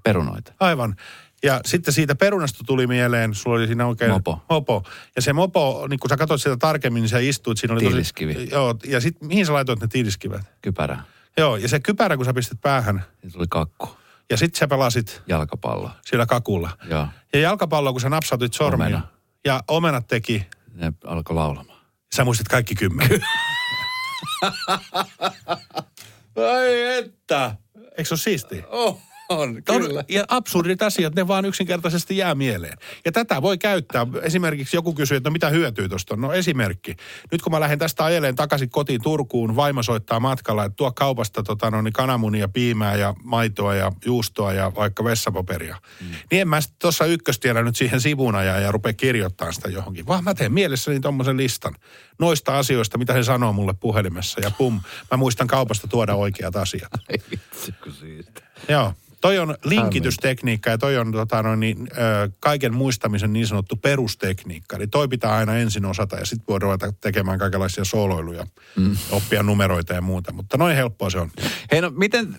[0.03, 0.53] perunoita.
[0.59, 0.95] Aivan.
[1.43, 4.11] Ja sitten siitä perunasta tuli mieleen, sulla oli siinä oikein...
[4.11, 4.41] Mopo.
[4.49, 4.83] Mopo.
[5.15, 8.33] Ja se mopo, niin kun sä katsoit sitä tarkemmin, niin sä istuit, siinä oli Tiiliskivi.
[8.33, 8.49] tosi...
[8.51, 10.41] Joo, ja sitten mihin sä laitoit ne tiiliskivet?
[10.61, 10.99] Kypärä.
[11.37, 13.89] Joo, ja se kypärä, kun sä pistit päähän, Siitä tuli kakku.
[14.29, 15.91] ja sitten sä pelasit Jalkapallo.
[16.05, 16.69] sillä kakulla.
[16.89, 17.07] Joo.
[17.33, 19.07] Ja jalkapallo, kun sä napsautit sormia, Omena.
[19.45, 21.79] ja omenat teki, Ne alkoi laulamaan.
[22.15, 23.21] sä muistit kaikki kymmenen.
[26.53, 27.55] Ai että.
[27.97, 28.63] Eikö se ole siistiä?
[28.67, 32.77] Oh, on, On, ja absurdit asiat, ne vaan yksinkertaisesti jää mieleen.
[33.05, 34.07] Ja tätä voi käyttää.
[34.21, 36.15] Esimerkiksi joku kysyy, että no mitä hyötyä tuosta.
[36.15, 36.95] No esimerkki.
[37.31, 41.43] Nyt kun mä lähden tästä ajeleen takaisin kotiin Turkuun, vaimo soittaa matkalla, että tuo kaupasta
[41.43, 45.77] tota, no, niin kananmunia, piimää ja maitoa ja juustoa ja vaikka vessapaperia.
[46.01, 46.07] Mm.
[46.31, 50.07] Niin en mä tuossa ykköstiellä nyt siihen sivuun ajaa ja rupea kirjoittamaan sitä johonkin.
[50.07, 51.75] Vaan mä teen mielessäni tuommoisen listan
[52.19, 54.41] noista asioista, mitä he sanoo mulle puhelimessa.
[54.41, 56.91] Ja pum, mä muistan kaupasta tuoda oikeat asiat.
[57.83, 58.48] Kun siitä.
[58.67, 58.93] Joo.
[59.21, 64.75] Toi on linkitystekniikka ja toi on tota, noin, niin, ö, kaiken muistamisen niin sanottu perustekniikka.
[64.75, 68.97] Eli toi pitää aina ensin osata ja sitten voi ruveta tekemään kaikenlaisia sooloiluja, mm.
[69.11, 70.33] oppia numeroita ja muuta.
[70.33, 71.31] Mutta noin helppoa se on.
[71.71, 72.37] Hei no miten,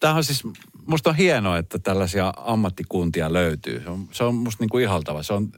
[0.00, 0.42] tämähän siis,
[0.86, 3.82] musta on hienoa, että tällaisia ammattikuntia löytyy.
[3.84, 5.22] Se on, se on musta niin kuin ihaltava.
[5.22, 5.48] Se on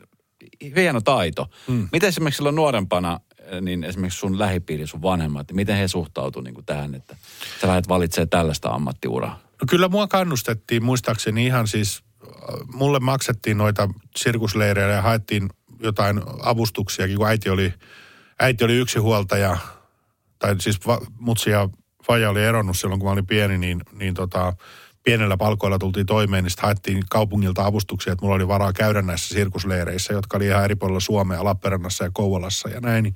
[0.76, 1.50] hieno taito.
[1.68, 1.88] Mm.
[1.92, 3.20] Miten esimerkiksi silloin nuorempana,
[3.60, 7.16] niin esimerkiksi sun lähipiiri, sun vanhemmat, miten he suhtautuivat niin tähän, että
[7.60, 9.47] sä lähdet valitsemaan tällaista ammattiuraa?
[9.70, 12.02] Kyllä mua kannustettiin, muistaakseni ihan siis,
[12.74, 15.48] mulle maksettiin noita sirkusleirejä ja haettiin
[15.80, 17.74] jotain avustuksiakin, kun äiti oli,
[18.40, 19.56] äiti oli yksinhuoltaja,
[20.38, 21.68] tai siis va, mutsi ja
[22.04, 24.52] faija oli eronnut silloin, kun mä olin pieni, niin, niin tota,
[25.02, 30.12] pienellä palkoilla tultiin toimeen, niin haettiin kaupungilta avustuksia, että mulla oli varaa käydä näissä sirkusleireissä,
[30.12, 33.02] jotka oli ihan eri puolilla Suomea, Lappeenrannassa ja Kouvolassa ja näin.
[33.02, 33.14] Niin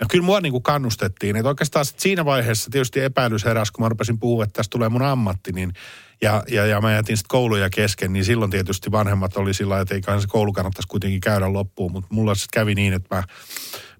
[0.00, 1.36] ja kyllä mua niin kuin kannustettiin.
[1.36, 4.88] Että oikeastaan sit siinä vaiheessa tietysti epäilys heräsi, kun mä rupesin puhua, että tästä tulee
[4.88, 5.72] mun ammatti, niin
[6.22, 9.94] ja, ja, ja mä jätin sitten kouluja kesken, niin silloin tietysti vanhemmat oli sillä että
[9.94, 11.92] eiköhän se koulu kannattaisi kuitenkin käydä loppuun.
[11.92, 13.22] Mutta mulla sitten kävi niin, että mä,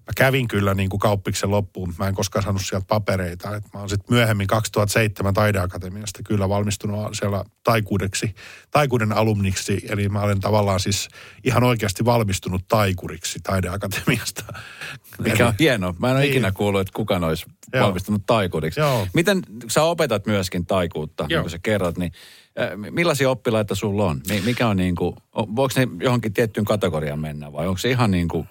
[0.07, 3.55] mä kävin kyllä niin kuin kauppiksen loppuun, mutta mä en koskaan saanut sieltä papereita.
[3.55, 8.35] Et mä oon sitten myöhemmin 2007 taideakatemiasta kyllä valmistunut siellä taikuudeksi,
[8.71, 9.81] taikuuden alumniksi.
[9.89, 11.07] Eli mä olen tavallaan siis
[11.43, 14.43] ihan oikeasti valmistunut taikuriksi taideakatemiasta.
[15.23, 15.95] Mikä on hienoa.
[15.99, 16.31] Mä en ole Niin.
[16.31, 17.85] ikinä kuullut, että kukaan olisi Joo.
[17.85, 18.79] valmistunut taikuudiksi.
[18.79, 19.07] Joo.
[19.13, 21.43] Miten, sä opetat myöskin taikuutta, niin Joo.
[21.43, 22.11] kuin sä kerrot, niin
[22.59, 24.21] äh, millaisia oppilaita sulla on?
[24.29, 28.11] Mi- Mikä on niin kuin, voiko ne johonkin tiettyyn kategoriaan mennä vai onko se ihan
[28.11, 28.47] niin kuin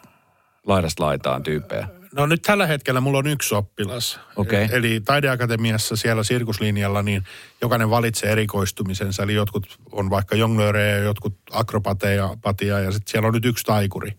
[0.67, 1.89] laidasta laitaan tyyppejä?
[2.17, 4.21] No nyt tällä hetkellä mulla on yksi oppilas.
[4.37, 4.63] Okei.
[4.65, 7.25] E- Eli taideakatemiassa siellä sirkuslinjalla niin
[7.61, 9.23] jokainen valitsee erikoistumisensa.
[9.23, 14.13] Eli jotkut on vaikka jonglöörejä, jotkut akrobateja patia ja sitten siellä on nyt yksi taikuri.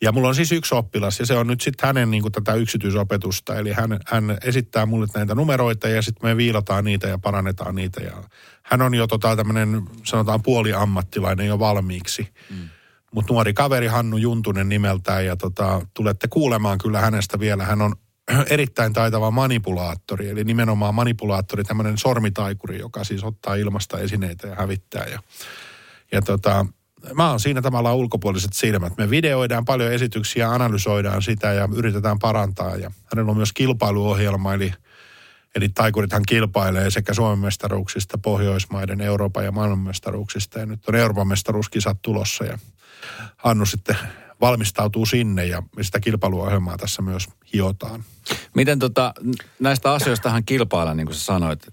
[0.00, 2.54] Ja mulla on siis yksi oppilas ja se on nyt sitten hänen niin kuin tätä
[2.54, 3.56] yksityisopetusta.
[3.56, 8.00] Eli hän, hän esittää mulle näitä numeroita ja sitten me viilataan niitä ja parannetaan niitä.
[8.00, 8.24] Ja
[8.62, 12.28] hän on jo tota tämmöinen sanotaan puoliammattilainen jo valmiiksi.
[12.50, 12.68] Mm.
[13.14, 17.64] Mutta nuori kaveri Hannu Juntunen nimeltään ja tota, tulette kuulemaan kyllä hänestä vielä.
[17.64, 17.94] Hän on
[18.50, 25.06] erittäin taitava manipulaattori, eli nimenomaan manipulaattori, tämmöinen sormitaikuri, joka siis ottaa ilmasta esineitä ja hävittää.
[25.06, 25.22] Ja,
[26.12, 26.66] ja tota,
[27.14, 28.96] mä oon siinä tavallaan ulkopuoliset silmät.
[28.96, 32.76] Me videoidaan paljon esityksiä, analysoidaan sitä ja yritetään parantaa.
[32.76, 34.72] Ja hänellä on myös kilpailuohjelma, eli
[35.54, 40.58] Eli taikurithan kilpailee sekä Suomen mestaruuksista, Pohjoismaiden, Euroopan ja maailmanmestaruuksista.
[40.58, 42.58] Ja nyt on Euroopan mestaruuskisat tulossa ja
[43.36, 43.96] Hannu sitten
[44.40, 48.04] valmistautuu sinne ja sitä kilpailuohjelmaa tässä myös hiotaan.
[48.54, 49.14] Miten tota,
[49.60, 51.66] näistä asioistahan kilpaillaan, niin kuin sä sanoit,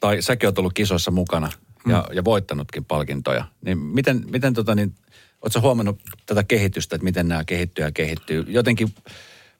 [0.00, 1.52] tai säkin oot ollut kisoissa mukana
[1.86, 3.44] ja, ja voittanutkin palkintoja.
[3.64, 4.94] Niin miten, miten tota niin,
[5.42, 8.44] ootko huomannut tätä kehitystä, että miten nämä kehittyy ja kehittyy?
[8.48, 8.94] Jotenkin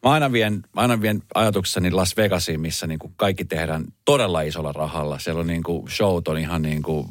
[0.02, 4.72] mä aina vien, aina vien ajatuksessani Las Vegasiin, missä niin kuin kaikki tehdään todella isolla
[4.72, 5.18] rahalla.
[5.18, 7.08] Siellä on niin kuin, showt on ihan niin kuin,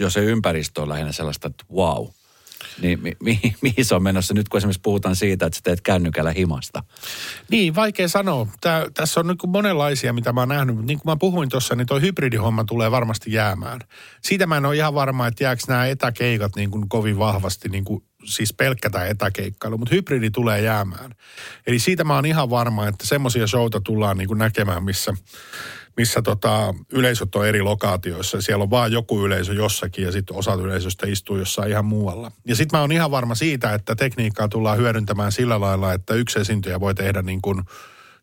[0.00, 2.06] jos se ympäristö on lähinnä sellaista, että wow.
[2.82, 5.80] Niin mi, mi, mihin se on menossa nyt, kun esimerkiksi puhutaan siitä, että sä teet
[5.80, 6.82] kännykällä himasta?
[7.50, 8.46] Niin, vaikea sanoa.
[8.60, 10.76] Tää, tässä on niin kuin monenlaisia, mitä mä oon nähnyt.
[10.76, 13.80] Mutta niin kuin mä puhuin tuossa, niin toi hybridihomma tulee varmasti jäämään.
[14.22, 17.84] Siitä mä en ole ihan varma, että jääkö nämä etäkeikat niin kuin kovin vahvasti, niin
[17.84, 21.14] kuin, siis pelkkä tai etäkeikkailu, mutta hybridi tulee jäämään.
[21.66, 25.14] Eli siitä mä oon ihan varma, että semmoisia showta tullaan niin kuin näkemään, missä
[25.98, 28.40] missä tota, yleisöt on eri lokaatioissa.
[28.40, 32.32] Siellä on vaan joku yleisö jossakin ja sitten osa yleisöstä istuu jossain ihan muualla.
[32.44, 36.38] Ja sitten mä oon ihan varma siitä, että tekniikkaa tullaan hyödyntämään sillä lailla, että yksi
[36.38, 37.62] esiintyjä voi tehdä niin kuin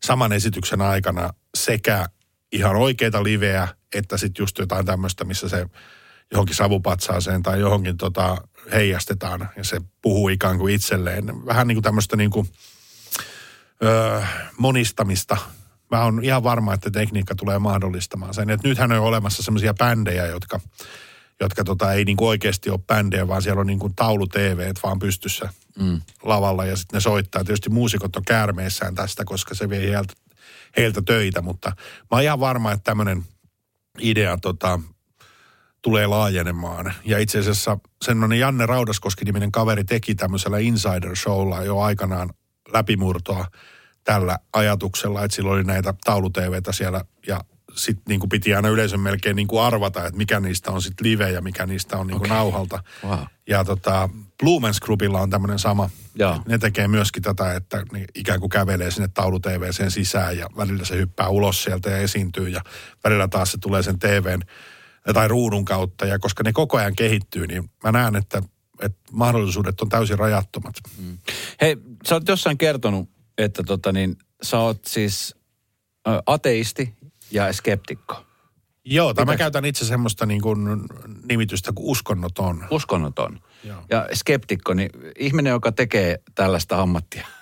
[0.02, 2.06] saman esityksen aikana sekä
[2.52, 5.66] ihan oikeita liveä, että sitten just jotain tämmöistä, missä se
[6.32, 8.36] johonkin savupatsaaseen tai johonkin tota,
[8.72, 11.46] heijastetaan ja se puhuu ikään kuin itselleen.
[11.46, 12.48] Vähän niin kuin tämmöistä niin kuin,
[13.84, 14.22] öö,
[14.58, 15.36] monistamista
[15.90, 18.50] mä oon ihan varma, että tekniikka tulee mahdollistamaan sen.
[18.50, 20.60] Et nythän on olemassa semmoisia bändejä, jotka,
[21.40, 25.48] jotka tota, ei niinku oikeasti ole bändejä, vaan siellä on niinku taulu TV vaan pystyssä
[25.78, 26.00] mm.
[26.22, 27.44] lavalla ja sitten ne soittaa.
[27.44, 30.14] Tietysti muusikot on käärmeissään tästä, koska se vie heiltä,
[30.76, 31.68] heiltä töitä, mutta
[32.00, 33.24] mä oon ihan varma, että tämmöinen
[33.98, 34.80] idea tota,
[35.82, 36.92] tulee laajenemaan.
[37.04, 42.30] Ja itse asiassa semmoinen Janne Raudaskoski-niminen kaveri teki tämmöisellä Insider Showlla jo aikanaan
[42.72, 43.46] läpimurtoa
[44.06, 47.40] tällä ajatuksella, että sillä oli näitä tauluteveitä siellä ja
[47.74, 51.10] sitten niin kuin piti aina yleisön melkein niin kuin arvata, että mikä niistä on sitten
[51.10, 52.36] live ja mikä niistä on niin kuin okay.
[52.36, 52.82] nauhalta.
[53.04, 53.18] Wow.
[53.48, 54.08] Ja tota,
[54.42, 55.90] Blumen's Groupilla on tämmöinen sama.
[56.18, 56.40] Ja.
[56.48, 59.40] Ne tekee myöskin tätä, että ne ikään kuin kävelee sinne taulu
[59.70, 62.60] sen sisään ja välillä se hyppää ulos sieltä ja esiintyy ja
[63.04, 64.40] välillä taas se tulee sen TVn
[65.14, 66.06] tai ruudun kautta.
[66.06, 68.42] Ja koska ne koko ajan kehittyy, niin mä näen, että,
[68.82, 70.74] että mahdollisuudet on täysin rajattomat.
[70.98, 71.18] Mm.
[71.60, 71.76] Hei,
[72.08, 75.34] sä oot jossain kertonut että tota niin, sä oot siis
[76.26, 76.94] ateisti
[77.30, 78.26] ja skeptikko.
[78.84, 80.60] Joo, tai mä käytän itse semmoista niin kuin
[81.28, 82.64] nimitystä kuin uskonnoton.
[82.70, 83.40] Uskonnoton.
[83.64, 83.84] Joo.
[83.90, 87.26] Ja skeptikko, niin ihminen, joka tekee tällaista ammattia.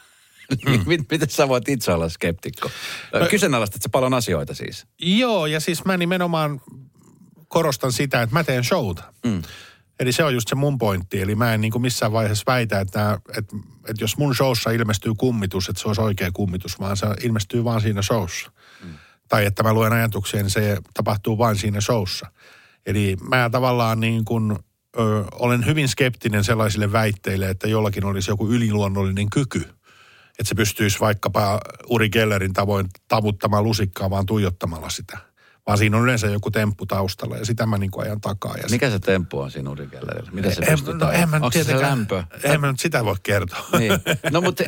[0.67, 1.05] Niin mm.
[1.11, 2.71] Miten sä voit itse olla skeptikko?
[3.13, 4.87] No, Kyseenalaistat sä paljon asioita siis?
[4.99, 6.61] Joo, ja siis mä nimenomaan
[7.49, 9.03] korostan sitä, että mä teen showta.
[9.25, 9.43] Mm.
[10.01, 11.21] Eli se on just se mun pointti.
[11.21, 13.57] Eli mä en niin kuin missään vaiheessa väitä, että, että,
[13.89, 17.81] että jos mun showssa ilmestyy kummitus, että se olisi oikea kummitus, vaan se ilmestyy vaan
[17.81, 18.51] siinä showssa.
[18.85, 18.95] Mm.
[19.29, 22.27] Tai että mä luen ajatuksia, niin se tapahtuu vain siinä showssa.
[22.87, 24.59] Eli mä tavallaan niin kuin,
[24.99, 29.61] ö, olen hyvin skeptinen sellaisille väitteille, että jollakin olisi joku yliluonnollinen kyky.
[30.39, 35.34] Että se pystyisi vaikkapa Uri Gellerin tavoin tavuttamaan lusikkaa vaan tuijottamalla sitä
[35.67, 38.57] vaan siinä on yleensä joku temppu taustalla ja sitä mä niin kuin ajan takaa.
[38.57, 40.31] Ja Mikä se temppu on siinä Urikellerillä?
[40.33, 42.25] Mitä se en, no, en mä Onko se lämpö?
[42.43, 43.67] En mä nyt sitä voi kertoa.
[43.79, 43.93] Niin.
[44.33, 44.65] No mutta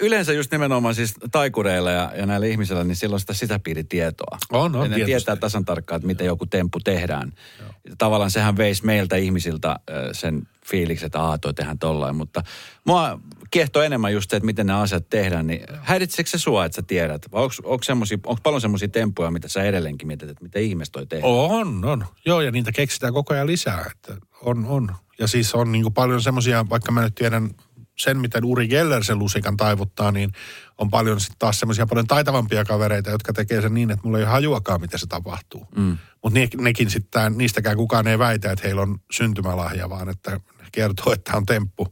[0.00, 4.38] yleensä just nimenomaan siis taikureilla ja, ja näillä ihmisillä, niin silloin sitä sisäpiiritietoa.
[4.52, 4.90] On, on.
[4.90, 7.32] Ja ne tietää tasan tarkkaan, että miten joku temppu tehdään.
[7.60, 7.70] Joo.
[7.98, 9.76] Tavallaan sehän veisi meiltä ihmisiltä
[10.12, 12.16] sen fiilikset, että aah, toi tehdään tollain.
[12.16, 12.42] Mutta
[12.84, 13.20] mua
[13.54, 15.46] kiehtoo enemmän just se, että miten nämä asiat tehdään.
[15.46, 17.26] Niin häiritseekö se sua, että sä tiedät?
[17.32, 21.06] Vai onko, onko, onko paljon semmoisia tempuja, mitä sä edelleenkin mietit, että mitä ihmeessä toi
[21.06, 21.32] tehdään?
[21.32, 22.06] On, on.
[22.26, 23.90] Joo, ja niitä keksitään koko ajan lisää.
[23.90, 24.94] Että on, on.
[25.18, 27.50] Ja siis on niin paljon semmoisia, vaikka mä nyt tiedän
[27.98, 30.32] sen, miten Uri Geller sen lusikan taivuttaa, niin
[30.78, 34.24] on paljon sitten taas semmoisia paljon taitavampia kavereita, jotka tekee sen niin, että mulla ei
[34.24, 35.66] hajuakaan, miten se tapahtuu.
[35.76, 35.98] Mm.
[36.22, 40.40] Mutta ne, nekin sitten, niistäkään kukaan ei väitä, että heillä on syntymälahja, vaan että
[40.72, 41.86] kertoo, että on temppu.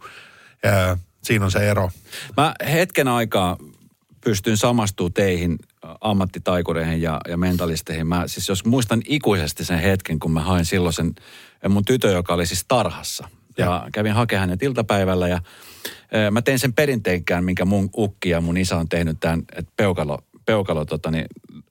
[0.63, 1.91] Ja siinä on se ero.
[2.37, 3.57] Mä hetken aikaa
[4.25, 5.59] pystyn samastumaan teihin
[6.01, 8.07] ammattitaikureihin ja, ja mentalisteihin.
[8.07, 11.15] Mä siis jos muistan ikuisesti sen hetken, kun mä hain silloin sen
[11.69, 13.29] mun tytö, joka oli siis tarhassa.
[13.59, 15.41] Ja, ja kävin hakemaan hänet iltapäivällä ja
[16.13, 19.73] e, mä tein sen perinteinkään, minkä mun ukki ja mun isä on tehnyt tämän, että
[19.77, 21.27] peukalo, peukalo tota, niin,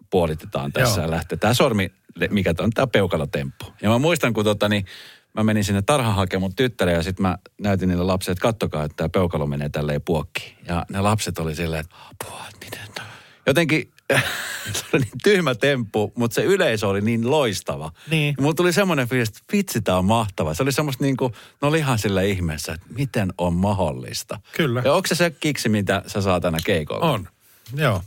[0.10, 1.06] puolitetaan tässä Joo.
[1.06, 1.38] ja lähtee.
[1.38, 1.92] Tämä sormi,
[2.30, 3.66] mikä on tämä peukalotemppu.
[3.82, 4.86] Ja mä muistan, kun tota, niin,
[5.34, 8.84] mä menin sinne tarhaan hakemaan mun tyttären ja sitten mä näytin niille lapsille, että kattokaa,
[8.84, 10.56] että tämä peukalo menee tälleen puokki.
[10.68, 13.08] Ja ne lapset oli silleen, että apua, miten tämä?
[13.48, 13.92] Jotenkin
[14.74, 17.92] se oli niin tyhmä temppu, mutta se yleisö oli niin loistava.
[18.10, 18.36] Niin.
[18.40, 20.54] mulla tuli semmoinen fiilis, että vitsi, tämä on mahtava.
[20.54, 24.40] Se oli semmoista niin kuin, no oli ihan sillä ihmeessä, että miten on mahdollista.
[24.58, 24.82] Kyllä.
[24.86, 27.12] Ja onko se se kiksi, mitä sä saat aina keikolla?
[27.12, 27.28] On,
[27.76, 28.02] joo.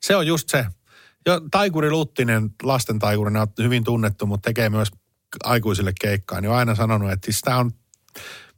[0.00, 0.66] Se on just se.
[1.26, 4.88] Jo, taikuri Luttinen, lasten taikurina on hyvin tunnettu, mutta tekee myös
[5.44, 7.70] aikuisille keikkaa, niin on aina sanonut, että siis tämä on,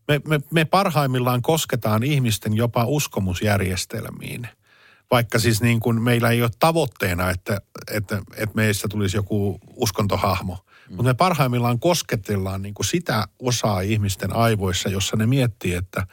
[0.08, 4.48] me, me, me parhaimmillaan kosketaan ihmisten jopa uskomusjärjestelmiin.
[5.10, 7.60] Vaikka siis niin kuin meillä ei ole tavoitteena, että,
[7.94, 10.54] että, että meistä tulisi joku uskontohahmo.
[10.54, 10.96] Mm.
[10.96, 16.06] Mutta me parhaimmillaan kosketellaan niin kuin sitä osaa ihmisten aivoissa, jossa ne miettii, että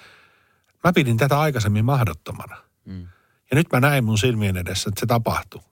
[0.83, 2.57] mä pidin tätä aikaisemmin mahdottomana.
[2.85, 3.07] Mm.
[3.51, 5.63] Ja nyt mä näin mun silmien edessä, että se tapahtuu.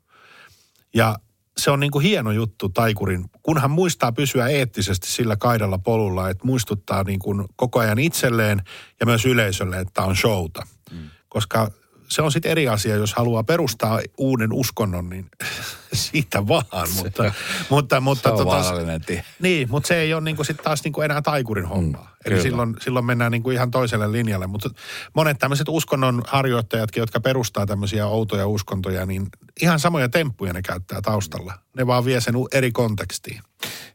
[0.94, 1.20] Ja
[1.58, 6.46] se on niin kuin hieno juttu taikurin, kunhan muistaa pysyä eettisesti sillä kaidalla polulla, että
[6.46, 8.62] muistuttaa niin kuin koko ajan itselleen
[9.00, 10.68] ja myös yleisölle, että on showta.
[10.92, 11.10] Mm.
[11.30, 11.72] Koska
[12.14, 15.26] se on sitten eri asia, jos haluaa perustaa uuden uskonnon, niin
[15.94, 16.88] siitä vaan.
[16.96, 17.34] Mutta,
[17.70, 19.24] mutta, mutta, se on tota.
[19.40, 22.02] Niin, mutta se ei ole niinku sit taas niinku enää taikurin hommaa.
[22.02, 24.48] Mm, Eli silloin, silloin mennään niinku ihan toiselle linjalle.
[24.48, 24.70] Mutta
[25.16, 29.28] monet tämmöiset uskonnon harjoittajatkin, jotka perustaa tämmöisiä outoja uskontoja, niin
[29.62, 31.54] ihan samoja temppuja ne käyttää taustalla.
[31.78, 33.42] Ne vaan vie sen eri kontekstiin.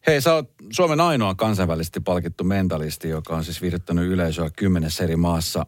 [0.07, 5.17] Hei, sä oot Suomen ainoa kansainvälisesti palkittu mentalisti, joka on siis viihdyttänyt yleisöä kymmenessä eri
[5.17, 5.67] maassa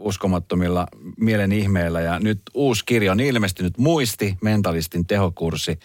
[0.00, 0.86] uskomattomilla
[1.16, 2.00] mielen ihmeillä.
[2.00, 5.78] Ja nyt uusi kirja on ilmestynyt, Muisti, mentalistin tehokurssi.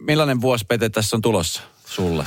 [0.00, 2.24] Millainen vuosi, Pete, tässä on tulossa sulle?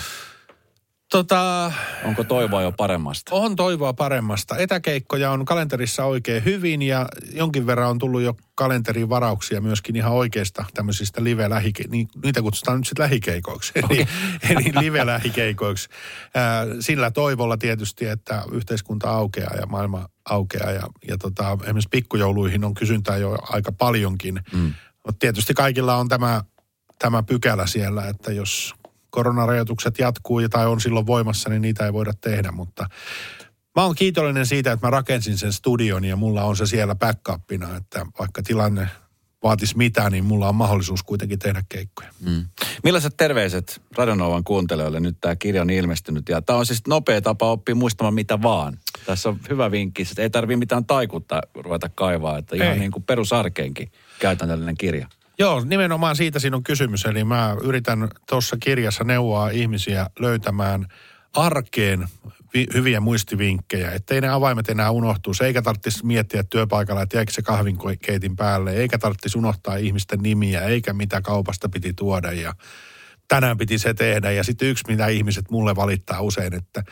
[1.12, 1.72] Tota,
[2.06, 3.36] Onko toivoa jo paremmasta?
[3.36, 4.58] On toivoa paremmasta.
[4.58, 10.12] Etäkeikkoja on kalenterissa oikein hyvin ja jonkin verran on tullut jo kalenterin varauksia myöskin ihan
[10.12, 11.50] oikeista tämmöisistä live
[11.90, 13.98] niin, Niitä kutsutaan nyt sitten lähikeikoiksi, okay.
[13.98, 14.08] eli,
[14.50, 15.90] eli live-lähikeikoiksi.
[16.80, 22.74] sillä toivolla tietysti, että yhteiskunta aukeaa ja maailma aukeaa ja, ja tota, esimerkiksi pikkujouluihin on
[22.74, 24.42] kysyntää jo aika paljonkin.
[24.54, 24.74] Mm.
[25.06, 26.44] Mutta tietysti kaikilla on tämä,
[27.00, 28.74] tämä pykälä siellä, että jos
[29.12, 32.88] koronarajoitukset jatkuu tai on silloin voimassa, niin niitä ei voida tehdä, mutta
[33.76, 37.76] mä oon kiitollinen siitä, että mä rakensin sen studion ja mulla on se siellä backupina,
[37.78, 38.88] että vaikka tilanne
[39.44, 42.10] vaatisi mitään, niin mulla on mahdollisuus kuitenkin tehdä keikkoja.
[42.20, 42.46] Mm.
[42.84, 45.00] Millaiset terveiset Radionovan kuuntelijoille?
[45.00, 48.78] Nyt tämä kirja on ilmestynyt ja tämä on siis nopea tapa oppia muistamaan mitä vaan.
[49.06, 52.80] Tässä on hyvä vinkki, että ei tarvitse mitään taikutta ruveta kaivaa, että ihan ei.
[52.80, 55.08] niin kuin perusarkeenkin käytännöllinen kirja.
[55.42, 57.06] Joo, nimenomaan siitä siinä on kysymys.
[57.06, 60.86] Eli mä yritän tuossa kirjassa neuvoa ihmisiä löytämään
[61.34, 62.08] arkeen
[62.54, 67.42] vi- hyviä muistivinkkejä, ettei ne avaimet enää unohtuisi, eikä tarvitsisi miettiä työpaikalla, että jäikö se
[67.42, 72.54] kahvinkeitin päälle, eikä tarvitsisi unohtaa ihmisten nimiä, eikä mitä kaupasta piti tuoda ja
[73.28, 74.32] tänään piti se tehdä.
[74.32, 76.84] Ja sitten yksi, mitä ihmiset mulle valittaa usein, että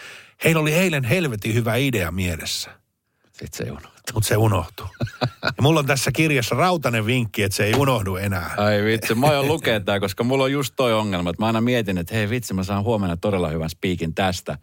[0.44, 2.79] heillä oli eilen helvetin hyvä idea mielessä.
[3.40, 4.14] Sitten se unohtuu.
[4.14, 4.88] Mutta se unohtuu.
[5.42, 8.54] Ja mulla on tässä kirjassa rautainen vinkki, että se ei unohdu enää.
[8.58, 11.62] Ai vitsi, mä oon lukea tää, koska mulla on just toi ongelma, että mä aina
[11.62, 14.58] mietin, että hei vitsi, mä saan huomenna todella hyvän spiikin tästä.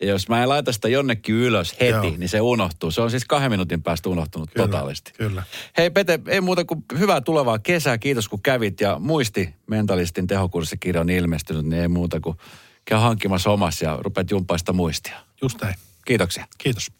[0.00, 2.02] Ja jos mä en laita sitä jonnekin ylös heti, Joo.
[2.02, 2.90] niin se unohtuu.
[2.90, 5.12] Se on siis kahden minuutin päästä unohtunut kyllä, totaalisti.
[5.18, 5.42] Kyllä.
[5.76, 7.98] Hei Pete, ei muuta kuin hyvää tulevaa kesää.
[7.98, 12.36] Kiitos kun kävit ja muisti mentalistin tehokurssikirja on ilmestynyt, niin ei muuta kuin
[12.84, 15.16] käy hankkimassa omassa ja rupeat jumpaista muistia.
[15.42, 15.74] Just näin.
[16.04, 16.46] Kiitoksia.
[16.58, 16.98] Kiitos.